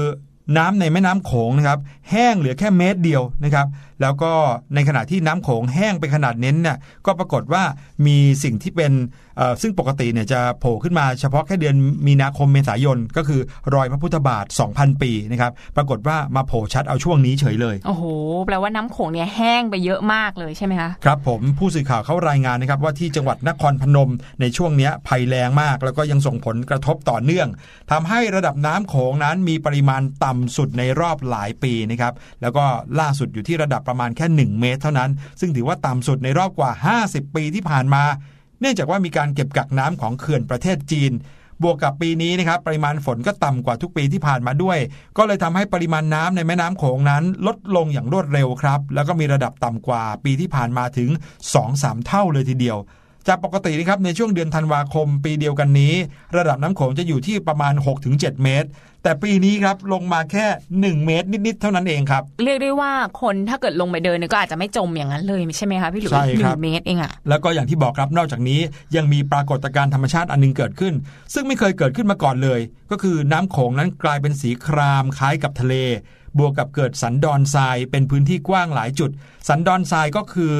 [0.57, 1.79] น้ำในแม่น้ำโขงนะครับ
[2.11, 3.67] แห้งเหลือแค่เมตรเดียวนะครับ
[4.01, 4.31] แล้วก็
[4.75, 7.63] ในขณะที่น้ำโขงแห้งไปขนาดนี้เนี่ยก็ปรากฏว่า
[8.07, 8.91] มีสิ่งที่เป็น
[9.37, 11.75] เอ่อซึ่งปกติเนี่ยจะโผล่ขึ้นมาเฉพาะแค่เดือน
[12.07, 13.41] มีนาคมเมษายนก็คือ
[13.73, 18.03] รอยพระพุทธบาท 2,000 ปีนะครับปรากฏว่ามาโผล่ชัดเอาช่วงนี้เฉยเลย โอ้โห
[18.45, 27.47] แปลว่าน้ำโขงเนี่ยแห้งไปเยอะมากเลยใช่ไหมคะ ครับผมผู้สื่อข่าวเขารายงานนะครับว่าที่จังหวัดนครพนมในช่วงเนี้ยภัยแรงมาก แล้วก็ยังส่งผลกระทบต่อเนื่อง
[27.91, 32.65] ทำให้ระดับน้ำโขงนั้นมีปริมาณต่ำสุดในรอบหลายปีนะครับแล้วก็
[32.99, 36.71] ล่าสุดอยู่ที่ระดับประมาณแค่ 1 เมตรเท่านั้น ซึ่งถือว่าต่ำสุดในรอบกว่า
[37.03, 38.03] 50 ปีที่ผ่านมา
[38.59, 41.11] เนื่องจากว่ามีการเก็บกักน้ำของเขื่อนประเทศจีน
[41.63, 44.77] บวกกับปีนี้นะครับปริมาณฝนก็ต่ำกว่าทุกปีที่ผ่านมาด้วย
[45.17, 51.09] ก็เลยทำให้ปริมาณน้ำในแม่น้ำโขงนั้น ลดลงอย่างรวดเร็วครับ แล้วก็มีระดับต่ำกว่าปีที่ผ่านมาถึง
[51.57, 52.77] 2-3 เท่าเลยทีเดียว
[53.27, 55.93] จากปกตินะครับในช่วงเดือนธันวาคมปีเดียวกันนี้
[56.37, 57.73] ระดับน้ำโขงจะอยู่ที่ประมาณ
[58.07, 58.69] 6-7 เมตร
[59.03, 60.45] แต่ปีนี้ครับลงมาแค่
[60.95, 68.59] 1 เมตรนิด ๆ เท่านั้นเองครับ เรียกได้ว่าคนถ้าเกิดลงไปเดินเนี่ยก็อาจจะไม่จมอย่างนั้นเลยใช่ไหมคะพี่หลุยใช่หครับนึ่งเมตรเองอะแล้วก็อย่างที่บอกครับนอกจากนี้
[68.95, 70.93] ยังมีปรากฏการณ์ธรรมชาติอันหนึงเกิดขึ้น
[71.33, 72.59] ซึ่งไม่เคยเกิดขึ้นมาก่อนเลย
[72.91, 75.75] ก็คือน้ำโขงนั้นกลายเป็นสีครามคล้ายกับทะเล
[76.39, 79.11] บวกกับเกิดสันดอนทรายเป็นพื้นที่กว้างหลายจุด
[79.47, 80.53] สันดอนทรายก็คือ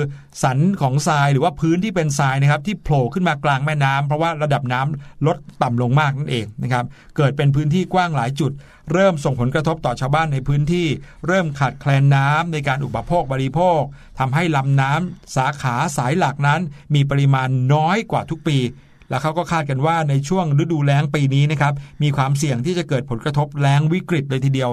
[0.43, 6.85] สันของทรายหรือว่าพื้นที่เป็นทรายนะครับที่โผล่ขึ้นมากลางแม่น้ำเพราะว่าระดับน้ำลดต่ำลงมากนั่นเองนะครับ
[7.17, 8.51] เกิดเป็นพื้นที่กว้างหลายจุด
[8.93, 10.87] เริ่มส่งผลกระทบต่อชาวบ้านในพื้นที่
[11.27, 13.81] เริ่มขาดแคลนน้ำในการอุปโภคบริโภค
[14.19, 16.61] ทำให้ลำน้ำสาขาสายหลักนั้น
[16.95, 18.57] มีปริมาณน้อยกว่าทุกปี
[19.09, 24.69] แล้วเขาก็คาดกันว่าในช่วงฤดูแล้งปีนี้นะครับมีความเสี่ยงที่จะเกิดผลกระทบแล้งวิกฤตเลยทีเดียว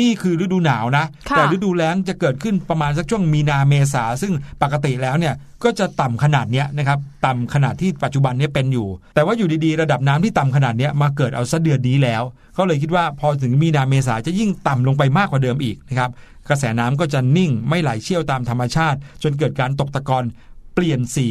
[0.00, 12.22] นี่คือฤดูหนาวนะค่ะแต่ฤดูแล้งจะเกิดขึ้นประมาณสักช่วงมีนาเมษาซึ่งปกติแล้วเนี่ยก็จะต่ำขนาดเนี้ยนะครับต่ำขนาดที่ปัจจุบันเนี้ยเป็นอยู่ แต่ว่าอยู่ดีๆ ระดับน้ำที่ต่ำขนาดเนี้ยมาเกิดเอาซะเดือนนี้แล้ว
[12.58, 16.10] ก็เลยคิดว่าพอถึงมีนาเมษาจะยิ่งต่ำลงไปมากกว่าเดิมอีกนะครับ
[16.48, 20.24] กระแสน้ำก็จะนิ่งไม่ไหลเชี่ยวตามธรรมชาติ จนเกิดการตกตะกอน
[20.74, 21.28] เปลี่ยนสี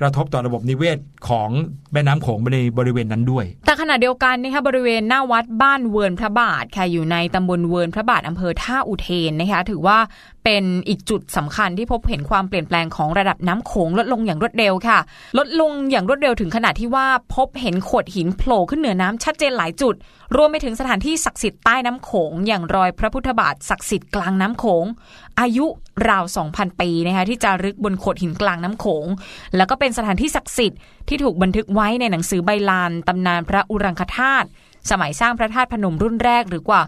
[0.00, 1.48] กระทบต่อระบบนิเวศของ
[1.92, 9.98] แม่น้ำโขงในบริเวณนั้นด้วย แต่ขณะเดียวกันนะคะบริเวณหน้าวัดบ้านเวิร์นพระบาทค่ะอยู่ในตำบลเวิร์นพระบาทอำเภอท่าอุเทนนะคะถือว่า
[10.44, 14.98] เป็นอีกจุดสำคัญที่พบเห็นความเปลี่ยนแปลงของระดับน้ำโขงลดลงอย่างรวดเร็วค่ะ
[15.38, 19.94] ลดลงอย่างรวดเร็วถึงขนาดที่ว่าพบเห็นโขดหินโผล่ขึ้นเหนือน้ำชัดเจนหลายจุด
[20.36, 24.84] รวมไปถึงสถานที่ศักดิ์สิทธิ์ใต้น้ำโขงอย่างรอยพระพุทธบาทศักดิ์สิทธิ์กลางน้ำโขง
[25.40, 25.66] อายุ
[26.08, 29.06] ราว 2,000 ปีนะคะที่จะรึกบนโขดหินกลางน้ำโขง
[29.56, 34.48] แล้วก็เป็นสถานที่ศักดิ์สิทธิ์ที่ถูกบันทึกไว้ในหนังสือใบลานตำนานพระอุรังคธาตุ
[34.90, 36.82] สมัยสร้างพระธาตุพนมรุ่นแรกหรือกว่า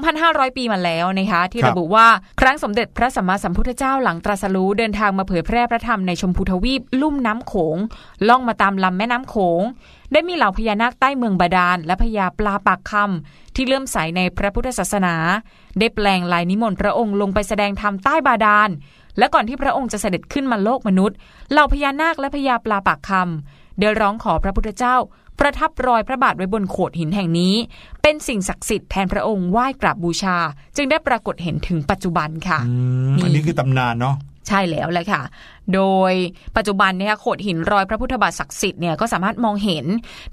[0.00, 2.06] 2,500 ปีมาแล้วนะคะที่ครับระบุว่า
[2.40, 7.76] ครั้งสมเด็จพระสัมมาสัมพุทธเจ้าหลังตรัสรู้เดินทางมาเผยแพร่พระธรรมในชมพูทวีปลุ่มน้ำโขง
[8.28, 9.62] ล่องมาตามลำแม่น้ำโขง
[10.12, 15.14] ได้มีเหล่าพญานาคใต้เมืองบาดาล และพญาปลาปากคำที่เลื่อมใสในพระพุทธศาสนา
[15.78, 18.68] ได้แปลงลายนิมนต์พระองค์ลงไปแสดงธรรมใต้บาดาล
[19.18, 21.16] และก่อนที่พระองค์จะเสด็จขึ้นมาโลกมนุษย์
[21.52, 24.96] เหล่าพญานาคและพญาปลาปากคำได้ร้องขอพระพุทธเจ้า
[25.40, 27.54] ประทับรอยพระบาทไว้บนโขดหินแห่งนี้
[28.02, 30.36] เป็นสิ่งศักดิ์สิทธิ์แทนพระองค์ไหว้กราบบูชา
[30.76, 32.74] จึงได้ปรากฏเห็นถึงปัจจุบันค่ะอื
[33.12, 34.16] มอันนี้คือตำนานเนาะ
[34.48, 35.22] ใช่แล้วแหละค่ะ
[35.74, 36.12] โดย
[36.56, 39.86] ปัจจุบันเนี่ยโขดหินรอยพระพุทธบาทศักดิ์สิทธิ์เนี่ยก็สามารถมองเห็น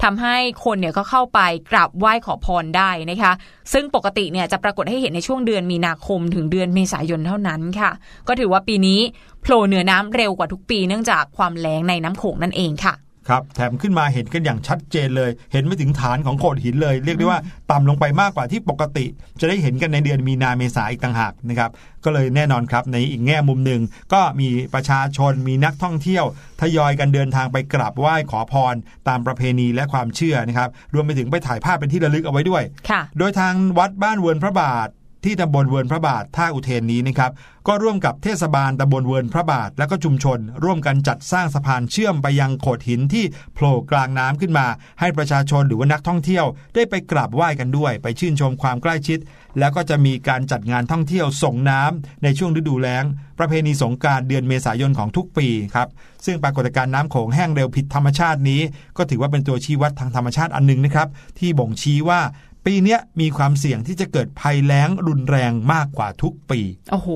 [0.03, 1.39] ทำให้คนเนี่ยก็เข้าไป
[1.71, 3.31] กราบไหว้ขอพรได้นะคะ
[3.73, 7.91] ซึ่งปกติเนี่ยจะปรากฏให้เห็นในช่วงเดือนมีนาคมถึงเดือนเมษายนเท่านั้นค่ะ
[8.27, 8.99] ก็ถือว่าปีนี้
[9.41, 12.93] โผล่เหนือน้ำเร็วกว่าทุกปีเนื่องจากความแล้งในน้ำโขงนั่นเองค่ะ
[13.29, 17.39] ครับแถมขึ้นมาเห็นกันอย่างชัดเจนเลย เห็นไปถึงฐานของโขดหินเลย เรียกได้ว่า
[17.71, 19.05] ต่ำลงไปมากกว่าที่ปกติ
[19.39, 21.71] จะได้เห็นกันในเดือนมีนาเมษาอีกต่างหากนะครับ
[22.03, 23.81] ก็เลยแน่นอนครับในอีกแง่มุมหนึ่ง
[24.13, 26.25] ก็มีประชาชนมีนักท่องเที่ยว
[26.61, 28.75] ทยอยกันเดินทางไปกราบไหว้ขอพร
[29.07, 34.89] ตามประเพณีและความเชื่อนะครับรวมไปถึงไปถ่ายภาพเป็นที่ระลึกเอาไว้ด้วยค่ะโดยทางวัดบ้านเวิร์นพระบาท
[35.25, 37.31] ที่ตำบลเวิร์นพระบาทท่าอุเทนนี้นะครับ
[37.67, 44.65] ก็ร่วมกับเทศบาลตำบลเวิร์นพระบาท และก็ชุมชน ร่วมกันจัดสร้างสะพานเชื่อมไปยังโขดหินที่โผล่กลางน้ำขึ้นมา
[44.99, 49.19] ให้ประชาชนหรือว่านักท่องเที่ยว ได้ไปกราบไหว้กันด้วย ไปชื่นชมความใกล้ชิด
[49.59, 53.03] แล้วก็จะมีการจัดงานท่องเที่ยวส่งน้ำในช่วงฤดูแล้ง
[53.39, 55.89] ประเพณีสงการเดือนเมษายนของทุกปีครับ
[56.25, 58.61] ซึ่งปรากฏการณ์น้ำโขงแห้งเร็วผิดธรรมชาตินี้
[58.97, 61.07] ก็ถือว่าเป็นตัวชี้วัดทางธรรมชาติอันหนึงนะครับ
[61.39, 62.19] ที่บ่งชี้ว่า
[62.65, 66.59] ปีเนี้ยมีความเสี่ยงที่จะเกิดภัยแล้งรุนแรงมากกว่าทุกปี
[66.91, 67.09] โอ้โห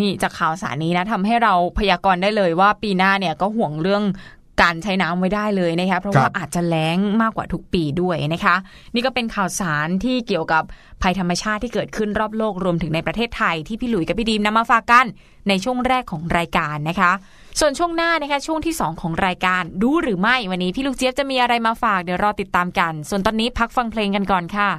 [0.00, 4.04] นี่จากข่าวสารนี้นะทำให้เราพยากรณ์ได้เลยว่าปีหน้าเนี่ยก็ห่วงเรื่อง
[4.62, 8.56] การใช้น้ำไว้ได้เลยนะคะเพราะว่าครับอาจจะแล้งมากกว่าทุกปีด้วยนะคะ
[8.94, 10.62] นี่ก็เป็นข่าวสารที่เกี่ยวกับ
[11.02, 15.06] ภัยธรรมชาติที่เกิดขึ้นรอบโลกรวมถึงในประเทศไทยที่พี่หลุยกับพี่ดีมนำมาฝากกัน
[15.48, 17.12] ในช่วงแรกของรายการนะคะ
[17.60, 24.70] ส่วนช่วงหน้านะคะช่วงที่ 2 ของรายการดูหรือไม่วันนี้พี่ลูกเจี๊ยบจะมีอะไรมาฝากเดี๋ยวรอติดตามกัน ส่วนตอนนี้พักฟังเพลงกันก่อนค่ะ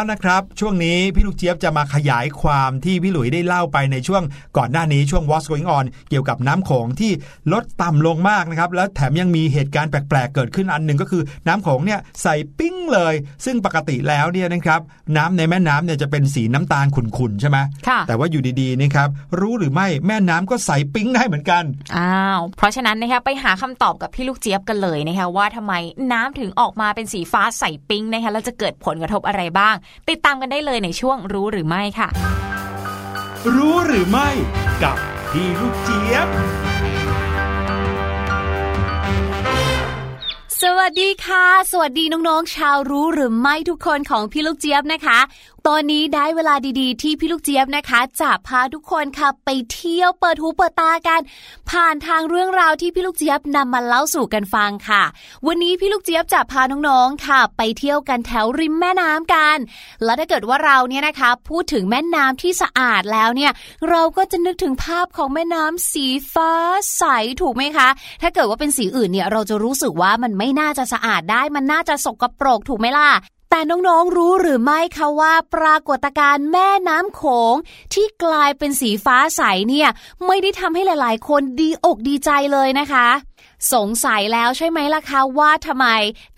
[0.00, 4.22] แล้วนะครับ ช่วงนี้พี่ลูกเจี๊ยบจะมาขยายความที่พี่หลุยได้เล่าไปในช่วง
[4.56, 7.12] ก่อนหน้านี้ช่วง What's Going On เกี่ยวกับน้ำโขงที่
[7.52, 14.80] ลดต่ำลงมากนะครับ แล้วแถมยังมีเหตุการณ์แปลกๆ เกิดขึ้นอันหนึ่งก็คือน้ำโขงเนี่ยใส่ปิ้งเลย ซึ่งปกติแล้วเนี่ยนะครับ
[15.16, 19.08] น้ำในแม่น้ำเนี่ยจะเป็นสีน้ำตาลขุ่นๆใช่ไหมค่ะแต่ว่าอยู่ดีๆนะครับ
[19.40, 21.64] รู้หรือไม่แม่น้ำก็ใส่ปิ้งได้เหมือนกัน
[21.96, 25.72] อ้าวเพราะฉะนั้นนะคะไปหาคำตอบกับพี่ลูกเจี๊ยบกันเลยนะคะว่าทำไม
[26.12, 29.74] น้ำถึงออกมาเป็นสีฟ้าใสปิ๊งนะคะแล้วจะเกิดผลกระทบอะไรบ้าง
[30.08, 32.08] ติดตามกันได้เลยในช่วงรู้หรือไม่ค่ะ
[33.54, 34.28] รู้หรือไม่
[34.82, 34.96] กับ
[35.30, 36.28] พี่ลูกเจี๊ยบ
[40.64, 45.18] สวัสดีค่ะ สวัสดีน้องๆ ชาวรู้หรือไม่ทุกคนของพี่ลูกเจี๊ยบนะคะ
[45.68, 51.20] ตอนนี้ได้เวลาดีๆ ที่พี่ลูกเจี๊ยบนะคะจะพาทุกคนค่ะไปเที่ยวเปิดหูเปิดตากัน
[51.70, 55.02] ผ่านทางเรื่องราวที่พี่ลูกเจี๊ยบนำมาเล่าสู่กันฟังค่ะ
[55.46, 59.56] วันนี้พี่ลูกเจี๊ยบจะพาน้องๆค่ะ ไปเที่ยวกันแถวริมแม่น้ำกัน
[60.04, 63.52] แล้วถ้าเกิดว่าเราเนี่ยนะคะ พูดถึงแม่น้ำที่สะอาดแล้วเนี่ย
[63.90, 66.52] เราก็จะนึกถึงภาพของแม่น้ำสีฟ้า
[66.96, 67.04] ใส
[67.40, 67.88] ถูกไหมคะ
[68.22, 73.10] ถ้าเกิดว่าเป็นสีอื่นเนี่ยเราจะรู้สึกว่ามันไม่น่าจะสะอาดได้ มันน่าจะสกปรกถูกไหมล่ะ
[73.50, 77.22] แต่น้องๆ รู้หรือไม่คะว่าปรากฏการณ์แม่น้ำโข
[77.52, 77.54] ง
[77.94, 79.88] ที่กลายเป็นสีฟ้าใสเนี่ย
[80.26, 83.08] ไม่ได้ทำให้หลายๆ คนดีอกดีใจเลยนะคะ
[83.72, 85.86] สงสัยแล้วใช่ไหมล่ะคะว่าทำไม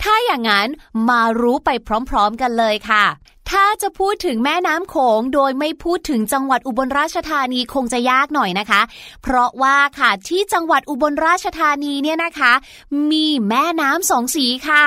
[0.02, 0.68] ถ้าอย่างนั้น
[1.08, 1.70] มารู้ไป
[2.10, 3.04] พร้อมๆกันเลยค่ะ
[3.50, 8.82] ถ้าจะพูดถึงแม่น้ำโขงโดยไม่พูดถึงจังหวัดอุบลราชธานีคงจะยากหน่อยนะคะ
[9.22, 12.52] เพราะว่าค่ะที่จังหวัดอุบลราชธานีเนี่ยนะคะ
[13.10, 14.84] มีแม่น้ำสองสีค่ะ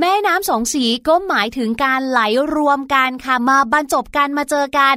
[0.00, 2.20] แม่น้ำสองสีก็หมายถึงการไหล
[2.54, 4.94] รวมกันค่ะมาบรรจบกันมาเจอกัน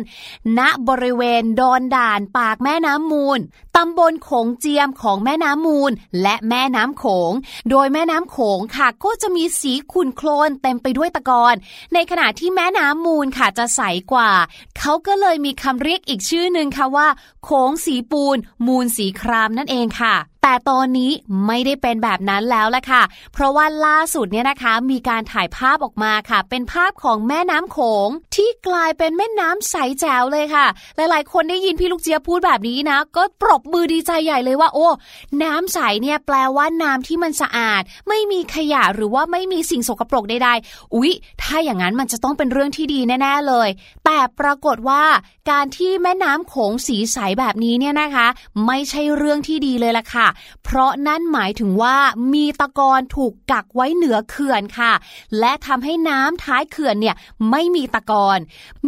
[0.57, 3.39] ณบริเวณดอนด่านปากแม่น้ำมูล
[3.77, 5.91] ตำบลโขงเจียมของแม่น้ำมูล
[6.21, 7.31] และแม่น้ำโขง
[7.69, 11.55] โดยแม่น้ำโขงค่ะก็จะมีสีขุ่นโคลนเต็มไปด้วยตะกอน
[11.93, 13.81] ในขณะที่แม่น้ำมูลค่ะจะใส
[14.13, 14.31] กว่า
[14.79, 17.07] เขาก็เลยมีคำเรียกอีกชื่อหนึ่งค่ะว่า
[17.43, 18.37] โขงสีปูน
[18.67, 21.11] มูลสีครามนั่นเองค่ะแต่ตอนนี้
[21.47, 30.65] ไม่ได้เป็นแบบนั้นแล้วละค่ะ เพราะว่าล่าสุดเนี่ยนะคะมีการถ่ายภาพออกมาค่ะ เป็นภาพของแม่น้ำโขงที่กลายเป็นแม่น้ำใสแจ๋วเลยค่ะ
[30.95, 34.87] หลายๆ คนได้ยินพี่ลูกเจียพูดแบบนี้นะ ก็ปรบมือดีใจใหญ่เลยว่า โอ้
[35.43, 41.11] น้ำใสเนี่ยแปลว่าน้ำที่มันสะอาด ไม่มีขยะหรือว่าไม่มีสิ่งสกปรกใดๆอุ๊ย
[41.41, 43.69] ถ้าอย่างนั้นมันจะต้องเป็นเรื่องที่ดีแน่ๆเลย
[44.05, 45.03] แต่ปรากฏว่า
[45.51, 48.27] การที่แม่น้ำโขงสีใสแบบนี้เนี่ยนะคะ
[48.65, 50.27] ไม่ใช่เรื่องที่ดีเลยล่ะค่ะ
[50.63, 51.97] เพราะนั่นหมายถึงว่า
[52.33, 54.93] มีตะกอนถูกกักไว้เหนือเขื่อนค่ะ
[55.39, 57.15] และทำให้น้ำท้ายเขื่อนเนี่ย
[57.51, 58.39] ไม่มีตะกอน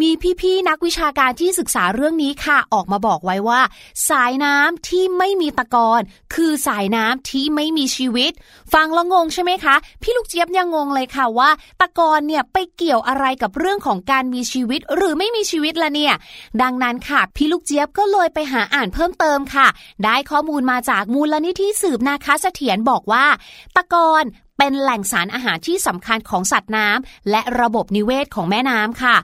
[0.01, 0.09] มี
[0.41, 3.61] พี่ๆนักวิชาการที่ศึกษาเรื่องนี้ค่ะ ออกมาบอกไว้ว่า
[4.09, 6.01] สายน้ำที่ไม่มีตะกอน
[6.33, 8.31] คือสายน้ำที่ไม่มีชีวิต
[8.73, 11.49] ฟังแล้วงงใช่ไหมคะ พี่ลูกเจี๊ยบยังงงเลยค่ะว่า
[11.79, 16.13] ตะกอนเนี่ยไปเกี่ยวอะไรกับเรื่องของการมีชีวิตหรือไม่มีชีวิตละเนี่ย
[16.61, 19.67] ดังนั้นค่ะ พี่ลูกเจี๊ยบก็เลยไปหาอ่านเพิ่มเติมค่ะ
[20.03, 23.25] ได้ข้อมูลมาจากมูลนิธิสืบนาคาเสถียรบอกว่า
[23.75, 24.25] ตะกอน
[24.57, 29.15] เป็นแหล่งสารอาหารที่สำคัญของสัตว์น้ำและระบบนิเวศของแม่น้ำค่ะ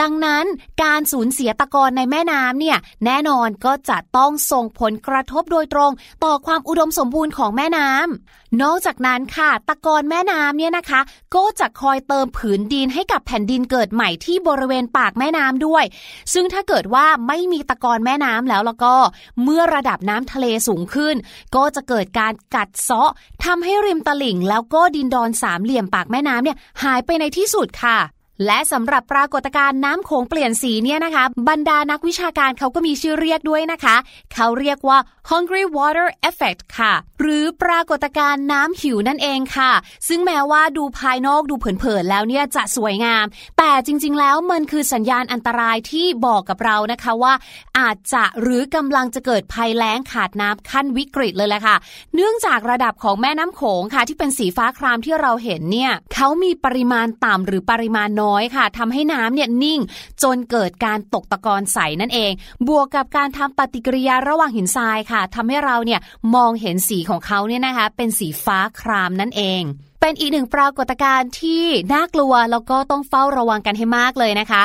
[0.00, 0.44] ดังนั้น
[0.82, 5.90] การสูญเสียตะกอนในแม่น้ำเนี่ยแน่นอนก็จะต้องส่งผลกระทบโดยตรง
[6.24, 11.00] ต่อความอุดมสมบูรณ์ของแม่น้ำ นอกจากนั้นค่ะ ตะกอนแม่น้ำเนี่ยนะคะ
[11.34, 15.84] ก็จะคอยเติมผืนดินให้กับแผ่นดินเกิดใหม่ที่บริเวณปากแม่น้ำด้วย
[16.32, 18.94] ซึ่งถ้าเกิดว่าไม่มีตะกอนแม่น้ำแล้วแล้วก็
[19.42, 21.14] เมื่อระดับน้ำทะเลสูงขึ้น
[21.56, 23.10] ก็จะเกิดการกัดเซาะ
[23.44, 27.98] ทำให้ริมตลิ่ง แล้วก็ดินดอนสามเหลี่ยมปากแม่น้ำเนี่ยหายไปในที่สุดค่ะ
[28.46, 33.96] และสำหรับปรากฏการณ์น้ำโขงเปลี่ยนสีเนี่ยนะคะ บรรดานักวิชาการเขาก็มีชื่อเรียกด้วยนะคะ
[34.34, 34.98] เขาเรียกว่า
[35.30, 39.72] hungry water effect ค่ะ หรือปรากฏการณ์น้ำหิวนั่นเองค่ะ
[40.08, 43.24] ซึ่งแม้ว่าดูภายนอกดูเผินๆแล้วเนี่ยจะสวยงาม
[43.58, 47.34] แต่จริงๆแล้วมันคือสัญญาณอันตรายที่บอกกับเรานะคะว่า
[47.78, 51.76] อาจจะหรือกำลังจะเกิดภัยแล้งขาดน้ำขั้นวิกฤตเลยแหละค่ะ
[52.14, 58.23] เนื่องจากระดับของแม่น้ำโขงค่ะ ที่เป็นสีฟ้าครามที่เราเห็นเนี่ยเขามีปริมาณต่ำหรือปริมาณน้อย
[58.56, 59.80] ค่ะทำให้น้ำเนี่ยนิ่ง
[60.22, 62.32] จนเกิดการตกตะกอนใสนั่นเอง
[62.68, 66.00] บวกกับการทำปฏิกิริยาระหว่างหินทรายค่ะทำให้เราเนี่ย
[66.34, 69.62] มองเห็นสีของเขาเนี่ยนะคะ เป็นสีฟ้าครามนั่นเอง
[70.00, 74.62] เป็นอีกหนึ่งปรากฏการณ์ที่น่ากลัวแล้วก็ต้องเฝ้าระวังกันให้มากเลยนะคะ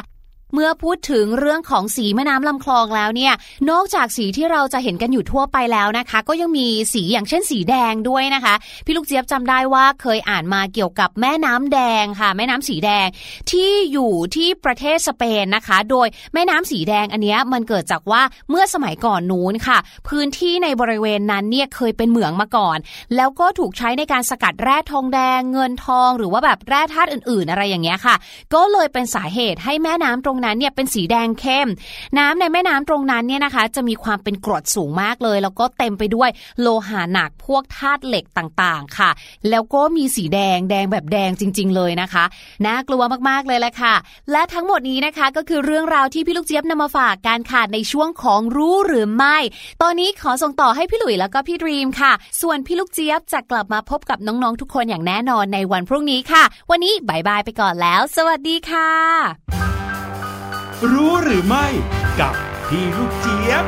[0.54, 3.34] เมื่อพูดถึงเรื่องของสีแม่น้ำลำคลองแล้วเนี่ย
[3.70, 13.08] นอกจากสีที่เราจะเห็นกันอยู่ทั่วไปแล้วนะคะ ก็ยังมีสีอย่างเช่นสีแดงด้วยนะคะ พี่ลูกเจี๊ยบจำได้ว่าเคยอ่านมาเกี่ยวกับแม่น้ำแดงค่ะ แม่น้ำสีแดง
[13.52, 19.78] ที่อยู่ที่ประเทศสเปนนะคะ โดยแม่น้ำสีแดงอันเนี้ยมันเกิดจากว่าเมื่อสมัยก่อนนู้นค่ะ
[20.08, 22.78] พื้นที่ในบริเวณนั้นเนี่ยเคยเป็นเหมืองมาก่อน
[23.16, 28.16] แล้วก็ถูกใช้ในการสกัดแร่ทองแดง เงินทอง หรือว่าแบบแร่ธาตุอื่น ๆ อะไรอย่างเงี้ยค่ะ
[28.54, 31.68] ก็เลยเป็นสาเหตุให้แม่น้ำตรงนั้นเนี่ยเป็นสีแดงเข้ม
[32.18, 36.30] น้ำในแม่น้ำตรงนั้นเนี่ยนะคะ จะมีความเป็นกรดสูงมากเลย แล้วก็เต็มไปด้วย
[36.62, 39.10] โลหะหนักพวกธาตุเหล็กต่างๆ ค่ะ
[39.50, 42.24] แล้วก็มีสีแดงแดงแบบแดงจริง ๆ เลยนะคะ
[42.66, 43.96] น่ากลัวมากๆเลยแหละค่ะ
[44.32, 49.38] และทั้งหมดนี้นะคะก็คือเรื่องราวที่พี่ลูกเจี๊ยบนำมาฝากการขาดในช่วงของรู้หรือไม่
[49.82, 52.12] ตอนนี้ขอส่งต่อให้พี่หลุยแล้วก็พี่ดรีมค่ะ
[52.42, 59.69] ส่วนพี่ลูกเจี๊ยบจะกลับมาพบกับน้องๆทุกคนอย่างแน่นอนในวันพรุ่งนี้ค่ะ วันนี้บายบายไปก่อนแล้ว สวัสดีค่ะ
[60.92, 61.66] รู้หรือไม่
[62.20, 62.34] กับ
[62.68, 63.66] พี่ลูกเจี๊ยบ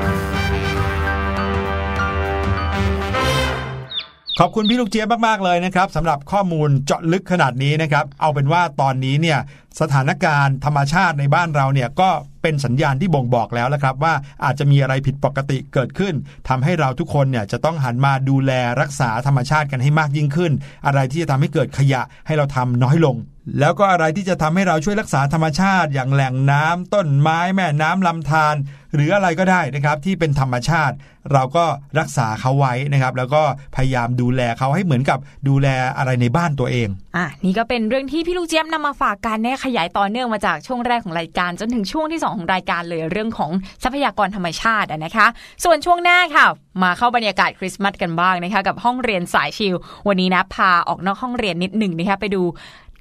[4.39, 9.39] ขอบคุณพี่ลูกเจี๊ยบมาก ๆ เลยนะครับสำหรับข้อมูลเจาะลึกขนาดนี้นะครับ เอาเป็นว่าตอนนี้เนี่ย
[9.81, 12.09] สถานการณ์ธรรมชาติในบ้านเราเนี่ยก็
[12.41, 16.13] เป็นสัญญาณที่บ่งบอกแล้วละครับ ว่าอาจจะมีอะไรผิดปกติเกิดขึ้น
[16.49, 18.51] ทำให้เราทุกคนเนี่ยจะต้องหันมาดูแล
[18.81, 20.51] รักษาธรรมชาติกันให้มากยิ่งขึ้น
[20.85, 23.15] อะไรที่จะทำให้เกิดขยะให้เราทำน้อยลง
[23.59, 28.55] แล้วก็อะไรที่จะทำให้เราช่วยรักษาธรรมชาติ อย่างแหล่งน้ำต้นไม้แม่น้ำลำธาร
[28.95, 30.95] หรืออะไรก็ได้นะครับ ที่เป็นธรรมชาติ
[31.31, 31.65] เราก็
[31.99, 33.41] รักษาเขาไว้นะครับ แล้วก็
[33.75, 35.67] พยายามดูแลเขาให้เหมือนกับดูแล
[35.97, 36.87] อะไรในบ้านตัวเอง
[37.17, 43.51] อะนี่ก็เป็นเรื่องที่พี่ลูกเจี๊ยบนำมาฝากกันเนี่ยขยายต่อเนื่องมาจากช่วงแรกของรายการ จนถึงช่วงที่2ของรายการเลยเรื่องของ
[43.83, 45.27] ทรัพยากรธรรมชาตินะคะ
[45.63, 46.45] ส่วนช่วงหน้าค่ะ
[46.83, 49.75] มาเข้าบรรยากาศคริสต์มาสกันบ้างนะคะ กับห้องเรียนสายชิล
[50.07, 52.43] วันนี้นะพาออกนอกห้องเรียนนิดหนึ่งนะคะไปดู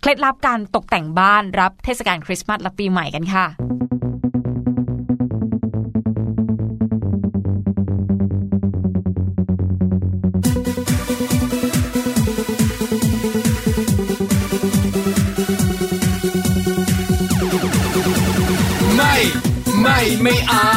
[0.00, 3.46] เคล็ดลับการตกแต่งบ้านรับเทศกาลคริสต์มาสและปีใหม่กันค่ะ
[18.96, 19.14] ไม่
[19.80, 20.70] ไม่ไม่เอา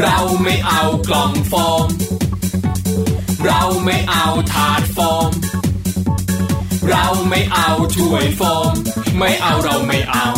[0.00, 1.54] เราไม่เอากล่องโฟ
[1.86, 1.88] ม
[3.44, 4.98] เราไม่เอาถาดโฟ
[5.28, 5.30] ม
[6.90, 8.72] เราไม่เอาถ้วยโฟม
[9.18, 10.28] ไม่เอาเราไม่เอา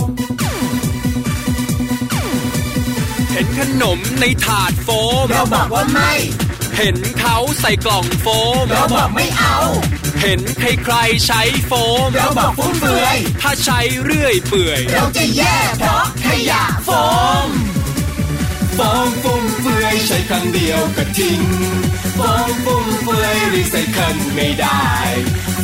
[3.32, 4.88] เห็นขนมในถาดโฟ
[5.22, 6.12] ม เราบอกว่าไม่
[6.78, 8.26] เห็นเขาใส่กล่องโฟ
[8.62, 9.56] ม เราบอกไม่เอา
[10.22, 11.72] เห็นใครๆใช้โฟ
[12.06, 16.90] ม เราบอกฟุ่มเฟือย ถ้าใช้เรื่อยเปื่อย เราจะแย่เพราะขยะโฟ
[17.46, 17.48] ม
[18.78, 21.40] ฟองฟุ่มเฟือยใช้ครั้งเดียวก็ทิ้ง
[22.18, 24.86] ฟองฟุ่มเฟือยรีไซเคิลไม่ได้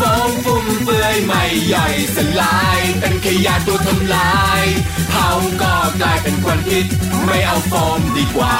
[0.01, 1.43] ฟองฟุ่มเฟือยไม่
[1.73, 4.63] ย่อยสลาย เป็นขยะตัวทำลาย
[5.11, 5.29] เผา
[5.63, 6.87] ก็กลายเป็นควันพิษ
[7.25, 8.57] ไม่เอาโฟมดีกว่า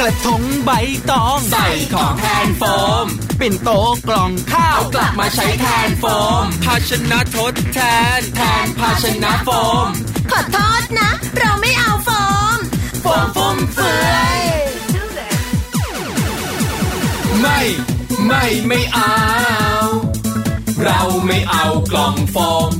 [0.00, 0.70] กระทงใบ
[1.10, 2.62] ตอง ใส่ของแทนโฟ
[3.04, 3.06] ม
[3.40, 3.70] ปิ่นโต
[4.08, 6.04] กล่องข้าวเอากลับมาใช้แทนโฟ
[6.42, 7.80] ม ภาชนะทดแท
[8.18, 9.50] น แทนภาชนะโฟ
[9.86, 9.88] ม
[10.30, 12.10] ขอโทษนะ เราไม่เอาโฟ
[12.56, 12.58] ม
[13.02, 14.42] โฟมฟุ่มเฟือย
[17.40, 17.60] ไม่
[18.26, 19.14] ไม่ไม่เอา
[20.84, 22.36] เราไม่เอากล่องโฟ
[22.68, 22.70] ม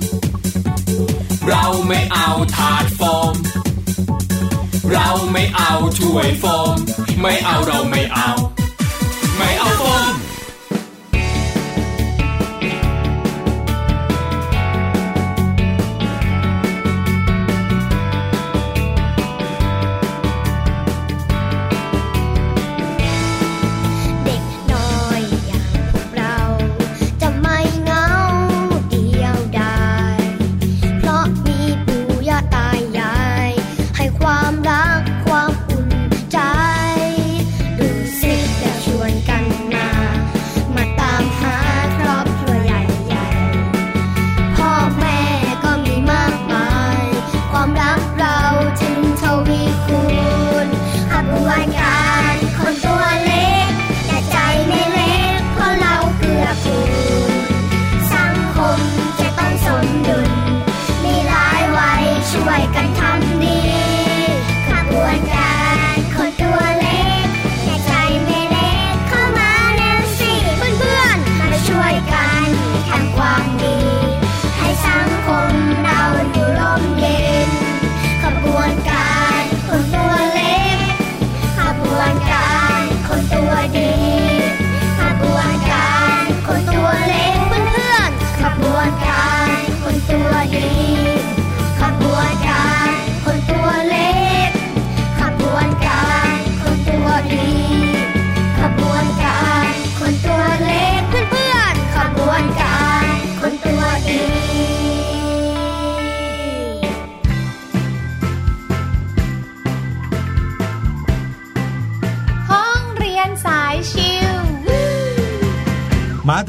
[1.48, 3.02] เราไม่เอาถาดโฟ
[3.32, 3.34] ม
[4.92, 6.44] เราไม่เอาถ้วยโฟ
[6.74, 6.76] ม
[7.20, 8.30] ไม่เอาเราไม่เอา
[9.36, 10.12] ไม่เอาโฟม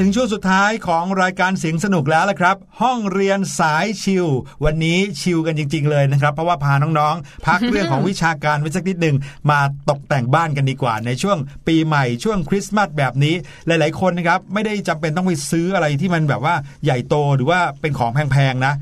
[0.06, 4.28] ถึงช่วงสุดท้ายของรายการเสียงสนุกแล้วละครับ ห้องเรียนสายชิล
[4.66, 9.16] วันนี้ชิลกันจริง ๆ เลยนะครับ เพราะว่าพาน้องๆ พักเรื่องของวิชาการไว้สักนิดหนึ่ง
[9.52, 11.38] มาตกแต่งบ้านกันดีกว่า ในช่วง
[11.68, 13.36] ปีใหม่ช่วงคริสต์มาสแบบนี้
[13.68, 18.74] หลายๆคนนะครับไม่ได้จำเป็นต้องไปซื้ออะไรที่มันแบบว่าใหญ่โตหรือว่าเป็นของแพงๆนะ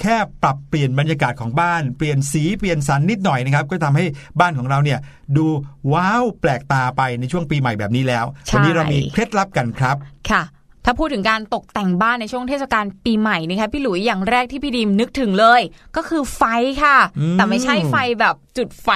[0.00, 4.04] แค่ปรับเปลี่ยนบรรยากาศของบ้าน เปลี่ยนสีเปลี่ยนสันนิดหน่อยนะครับ ก็ทำให้
[4.40, 4.98] บ้านของเราเนี่ย
[5.36, 5.46] ดู
[5.92, 9.96] ว้าวแปลกตาไปในช่วงปีใหม่แบบนี้แล้วใช่วันี้เรามีเคล็ดลับกันครับ
[10.30, 10.42] ค่ะ
[10.84, 15.60] ถ้าพูดถึงการตกแต่งบ้านในช่วงเทศกาลปีใหม่นะคะพี่หลุยอย่างแรกที่พี่ดิมนึกถึงเลย
[15.96, 16.42] ก็คือไฟ
[16.82, 18.88] ค่ะอืมแต่ไม่ใช่ไฟแบบจุดไฟ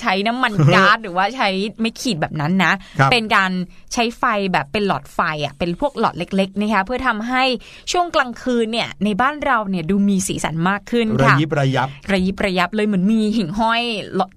[0.00, 1.48] ใช้น้ำมันก๊าซหรือว่าใช้
[1.80, 3.50] ไม่ขีดแบบนั้นนะครับเป็นการ
[3.92, 7.44] ใช้ไฟแบบเป็นหลอดไฟอะเป็นพวกหลอดเล็กๆนะคะเพื่อทำให้
[7.92, 13.82] ช่วงกลางคืนเนี่ยในบ้านเราเนี่ยดูมีสีสันมากขึ้นระค่ะยิบระยับระยิบระยับเลยเหมือนมีหิ่งห้อย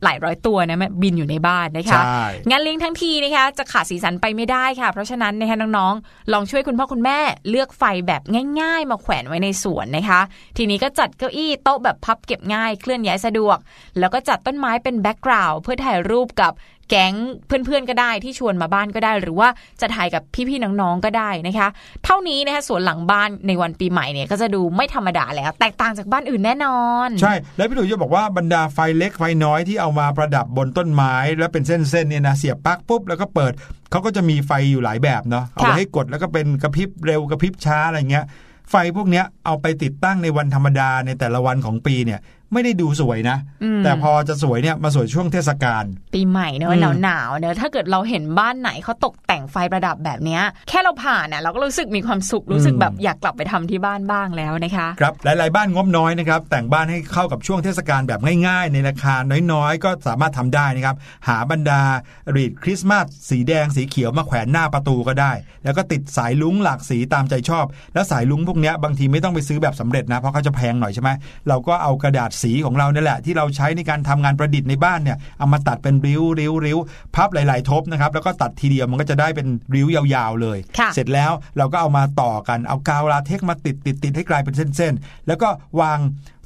[0.03, 7.20] หลายร้อยตัวนะแม่บินอยู่ในบ้านนะคะใช่งานเลี้ยงทั้งทีนะคะจะขาดสีสันไปไม่ได้ค่ะ เพราะฉะนั้นนะคะน้องๆลองช่วยคุณพ่อคุณแม่
[7.50, 8.22] เลือกไฟแบบ
[8.62, 10.22] ง่ายๆ มาแขวนไว้ในสวนนะคะ
[10.58, 13.58] ทีนี้ก็จัดเก้าอี้โต๊ะแบบพับเก็บง่ายเคลื่อนย้ายสะดวก
[14.00, 16.54] แล้วก็จัดต้นไม้เป็นแบ็กกราวด์เพื่อถ่ายรูปกับ
[16.89, 17.13] แก๊ง
[17.47, 19.49] เพื่อนๆก็ได้ที่ชวนมาบ้านก็ได้ หรือว่า
[19.81, 21.67] จะถ่ายกับพี่ๆน้องๆก็ได้นะคะ
[22.05, 33.53] เท่านี้นะคะสวนหลังบ้านในวันปีใหม่เนี่ยก็จะดูไม่ธรรมดาแล้ว แตกต่างจากบ้านอื่นแน่นอน ใช่ แล้วพี่หลุยจะบอกว่าบรรดาไฟเล็กไฟน้อยที่เอามาประดับบนต้นไม้ แล้วเป็นเส้นๆเนี่ยนะเสียบปลั๊กปุ๊บแล้วก็เปิด
[33.91, 38.25] เขาก็จะมีไฟอยู่หลายแบบเนาะเอาไว้ให้กดแล้วก็เป็นกระพริบเร็วกระพริบช้าอะไรเงี้ย
[38.71, 42.19] ไฟพวกเนี้ยเอาไปติดตั้งในวันธรรมดาในแต่ละวันของปีเนี่ย
[42.54, 45.84] ไม่ได้ดูสวยนะอืมแต่พอจะสวยเนี่ยมาสวยช่วงเทศกาล
[46.14, 59.16] ปีใหม่เนอือะมหนาวหนาวๆเนอะถ้าเกิดเราเห็นบ้านไหนเขาตกแต่งไฟประดับแบบเนี้ยแค่เราผ่านน่ะเราก็รู้สึกมีความสุขรู้สึกแบบอยากกลับไปทำที่บ้านบ้างแล้วนะคะครับหลาย ๆ บ้านงบน้อยนะครับแต่งบ้านให้เข้ากับช่วงเทศกาลแบบง่าย ๆ ในราคา
[59.52, 60.95] น้อยๆ ก็สามารถทำได้นะครับ
[61.28, 61.82] หาบรรดา
[62.36, 65.32] รีดคริสต์มาสสีแดงสีเขียวมาแขวนหน้าประตูก็ได้
[65.64, 71.10] แล้วก็ติดสายลุ้งหลากสีตามใจชอบ แล้วสายลุ้งพวกเนี้ยบางทีไม่ต้องไปซื้อแบบสำเร็จนะเพราะเขาจะแพงหน่อยใช่ไหม
[71.48, 76.77] เราก็เอากระดาษสีของเราเนี่ยแหละ ที่เราใช้ในการทำงานประดิษฐ์ในบ้านเนี่ยเอามาตัดเป็นริ้วริ้วริ้ว
[77.15, 85.49] พับหลาย ๆ ทบนะครับแล้วก็ตัดทีเดียวมันก็จะได้เป็นริ้วยาวๆเลยค่ะเสร็จแล้วเราก็เอามาต่อกันเอากาวลาเทกซ์มาติดติดติดให้กลายเป็นเส้นๆแล้วก็
[85.81, 85.99] วาง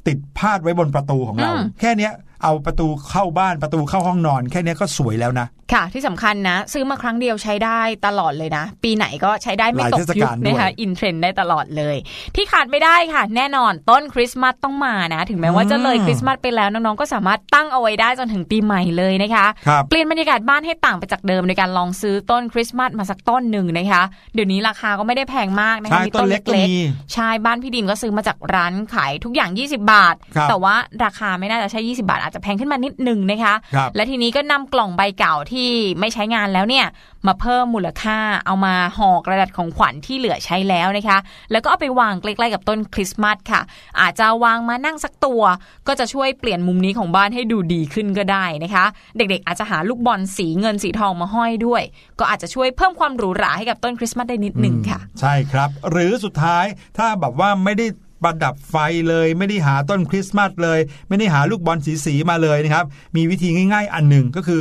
[0.06, 2.12] ติดพาดไว้บนประตูของเราอืมแค่เนี้ย
[2.42, 11.96] เอาประตูเข้าบ้านประตูเข้าห้องนอน แค่เนี้ยก็สวยแล้วนะ ค่ะ ที่สำคัญนะ ซื้อมาครั้งเดียวใช้ได้ตลอดเลยนะ ปีไหนก็ใช้ได้ไม่ตกยุคนะคะอินเทรนด์ได้ตลอดเลย
[12.36, 24.02] ที่ขาดไม่ได้ค่ะ แน่นอนต้นคริสต์มาสต้องมานะ ถึงแม้ว่าจะเลยคริสต์มาสไปแล้วน้องๆก็สามารถตั้งเอาไว้ได้จนถึงปีใหม่เลยนะคะครับเปลี่ยนบรรยากาศบ้านให้ต่างไปจากเดิมในการลองซื้อต้นคริสต์มาสมาสักต้นหนึ่งนะคะ
[24.34, 26.74] เดี๋ยวนี้ราคาก็ไม่ได้แพงมากนะคะใช่ต้นเล็กก็มี
[27.14, 35.61] ใช่บ้านพี่ดิมก็ซื้อมาจากร้านขายทุกอย่าง 20 บาทครับแต่ว่าราคาไม่น่าจะใช่ 20 บาทอาจจะแพงขึ้นมานิดนึงนะคะครับและทีนี้ก็นำกล่องใบเก่าที่
[36.00, 36.86] ไม่ใช้งานแล้วเนี่ย
[37.26, 41.18] มาเพิ่มมูลค่าเอามาห่อกระดาษของขวัญที่เหลือใช้แล้วนะคะ
[41.52, 43.60] แล้วก็เอาไปวางใกล้ๆกับต้นคริสต์มาสค่ะ
[44.00, 45.42] อาจจะวางมานั่งสักตัว
[45.86, 48.84] ก็จะช่วยเปลี่ยนมุมนี้ของบ้านให้ดูดีขึ้นก็ได้นะคะ
[49.16, 51.82] เด็กๆ อาจจะหาลูกบอลสีเงินสีทองมาห้อยด้วย
[52.18, 56.64] ก็อาจจะช่วยเพิ่มความหรูหราให้กับต้นคริสต์มาสได้นิดนึงค่ะ ใช่ครับ หรือสุดท้าย
[56.98, 57.86] ถ้าแบบว่าไม่ได้
[58.22, 58.76] ประดับไฟ
[59.08, 62.84] เลยไม่ได้หาต้นคริสต์มาสเลย ไม่ได้หาลูกบอลสีๆมาเลยนะครับ
[63.16, 64.60] มีวิธีง่าย ๆ อันหนึ่งก็คือ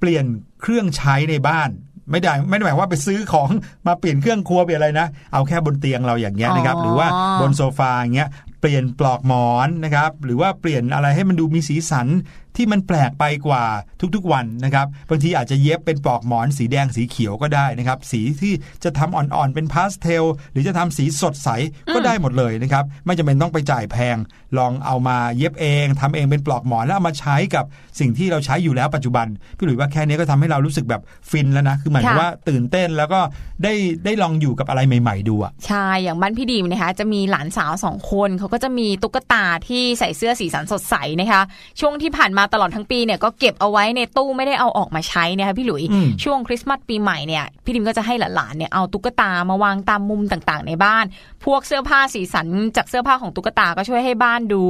[0.00, 0.24] เปลี่ยน
[0.62, 1.70] เครื่องใช้ในบ้าน
[2.10, 3.48] ไม่ได้ไม่ได้หมายว่าไปซื้อของ
[3.86, 7.08] มาเปลี่ยนเครื่องครัวเปลี่ยนอะไรนะ เอาแค่บนเตียงเราอย่างเงี้ยนะครับอ๋อหรือว่า
[7.40, 8.28] บนโซฟาอย่างเงี้ย
[8.60, 12.06] เปลี่ยนปลอกหมอนนะครับ หรือว่าเปลี่ยนอะไรให้มันดูมีสีสัน
[12.56, 13.64] ที่มันแปลกไปกว่า
[14.14, 18.52] ทุกๆวันนะครับบางทีอาจจะเย็บเป็นปลอกหมอนสีแดงสีเขียวก็ได้นะครับ สีที่
[18.84, 21.48] จะทำอ่อนๆเป็นพาสเทล หรือจะทำสีสดใส
[21.94, 24.16] ก็ได้หมดเลยนะครับ ไม่จำเป็นต้องไปจ่ายแพง
[24.58, 27.64] ลองเอามาเย็บเองทำเองเป็นปลอกหมอนแล้วเอามาใช้กับ
[28.00, 29.26] สิ่งที่เราใช้อยู่แล้วปัจจุบัน
[29.56, 33.20] พี่หลุยว่าแค่นี้ก็ทำให้เรารู้สึกแบบฟินแล้วนะคือหมายความค่ะว่าตื่นเต้นแล้วก็
[33.64, 33.74] ได้
[34.04, 41.42] ได้ลองอยู่กับอะไรใหม่ ๆ ดูอะใช่อย่างบ้านพี่ดรีมนะคะจะมีหลานสาวสองคนเขาก็จะมีตุ๊กตาที่ใส่เสื้อสีสันสดใสนะคะ
[41.80, 51.04] ช่วงที่ผ่านมาตลอดทั้งปีเนี่ยก็เก็บเอาไว้ในตู้ไม่ได้เอาออกมาใช้นะคะพี่หลุยอืมช่วงคริสต์มาสปีใหม่เนี่ยพี่ดิมก็จะให้หลานๆเนี่ยเอาตุ๊กตามาวางตามมุมต่างๆ ในบ้าน
[51.44, 54.62] พวกเสื้อผ้าสีสันจากเสื้อผ้าของตุ๊กตาก็ช่วยให้บ้านดู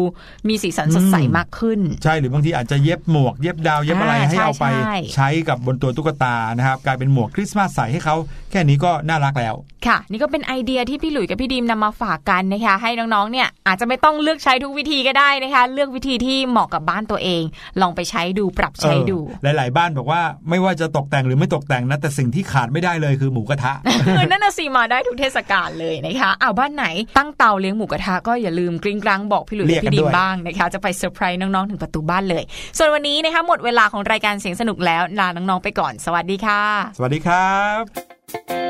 [0.48, 8.16] มีสีสันสดใสมากขึ้น ใช่หรือบางทีอาจจะเย็บหมวกเย็บดาวเย็บอะไรอ่าให้เอาไปใช่ใช่ใช้กับบนตัวตุ๊กตานะครับกลายเป็นหมวกคริสต์มาสใส่ให้เขา
[8.50, 9.54] แค่นี้ก็น่ารักแล้ว
[9.86, 17.42] ค่ะ นี่ก็เป็นไอเดียที่พี่หลุยกับพี่ดีมนำมาฝากกันนะคะให้น้องๆเนี่ยอาจจะไม่ต้องเลือกใช้ทุกวิธีก็ได้นะคะ เลือกวิธีที่เหมาะกับบ้านตัวเอง
[17.80, 23.72] ลองไปใช้ดูปรับใช้ดูเออหลาย ๆ บ้านบอกว่าไม่ว่าจะตกแต่งหรือไม่ตกแต่งนะ แต่สิ่งที่ขาดไม่ได้เลยคือหมูกระทะ
[24.16, 26.86] เออนั่นน่ะสิมาได้ทุกเทศกาลเลยนะคะอ้าวบ้านไหน
[27.16, 32.44] ตั้งเตาเลี้ยงหมูกระทะก็อย่าลืมกริ้งกรังบอกพี่หลุยเรียและกกันพี่ดีด้มวยบ้างนะคะจะไปเซอร์ไพรส์น้อง ๆ ถึงประตูบ้านเลย
[32.78, 36.62] ส่วนวันนี้นะคะหมดเวลาของรายการเสียงสนุกแล้วลาน้อง ๆ ไปก่อน สวัสดีค่ะ
[36.96, 38.69] สวัสดีครับ